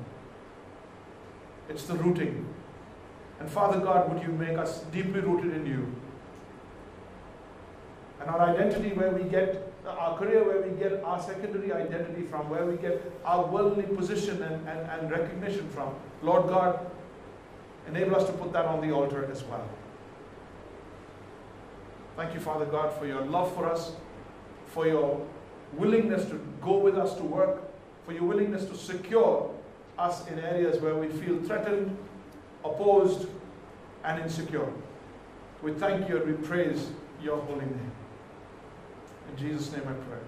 it's 1.67 1.85
the 1.85 1.95
rooting. 1.95 2.45
And 3.39 3.49
Father 3.49 3.79
God, 3.79 4.11
would 4.13 4.21
you 4.21 4.29
make 4.29 4.57
us 4.57 4.81
deeply 4.91 5.21
rooted 5.21 5.53
in 5.53 5.65
you? 5.65 5.95
And 8.19 8.29
our 8.29 8.41
identity, 8.41 8.93
where 8.93 9.11
we 9.11 9.23
get 9.29 9.71
our 9.85 10.17
career, 10.17 10.43
where 10.43 10.61
we 10.61 10.77
get 10.77 11.03
our 11.03 11.21
secondary 11.21 11.71
identity 11.71 12.23
from, 12.23 12.49
where 12.49 12.65
we 12.65 12.75
get 12.77 13.11
our 13.23 13.45
worldly 13.45 13.83
position 13.83 14.41
and, 14.43 14.67
and, 14.67 14.89
and 14.89 15.11
recognition 15.11 15.69
from, 15.69 15.95
Lord 16.21 16.47
God, 16.47 16.85
enable 17.89 18.15
us 18.15 18.25
to 18.25 18.33
put 18.33 18.53
that 18.53 18.65
on 18.65 18.81
the 18.81 18.93
altar 18.93 19.27
as 19.31 19.43
well. 19.43 19.67
Thank 22.15 22.33
you, 22.33 22.39
Father 22.39 22.65
God, 22.65 22.93
for 22.99 23.05
your 23.07 23.21
love 23.21 23.53
for 23.55 23.65
us, 23.65 23.93
for 24.67 24.87
your 24.87 25.25
willingness 25.73 26.25
to 26.25 26.39
go 26.61 26.77
with 26.77 26.97
us 26.97 27.15
to 27.15 27.23
work, 27.23 27.63
for 28.05 28.13
your 28.13 28.23
willingness 28.23 28.65
to 28.65 28.75
secure 28.75 29.53
us 29.97 30.27
in 30.27 30.39
areas 30.39 30.81
where 30.81 30.95
we 30.95 31.07
feel 31.07 31.41
threatened, 31.43 31.95
opposed, 32.63 33.27
and 34.03 34.21
insecure. 34.21 34.71
We 35.61 35.73
thank 35.73 36.07
you 36.09 36.17
and 36.17 36.25
we 36.25 36.47
praise 36.47 36.89
your 37.21 37.37
holy 37.41 37.65
name. 37.65 37.91
In 39.29 39.37
Jesus' 39.37 39.71
name 39.71 39.83
I 39.87 39.93
pray. 39.93 40.19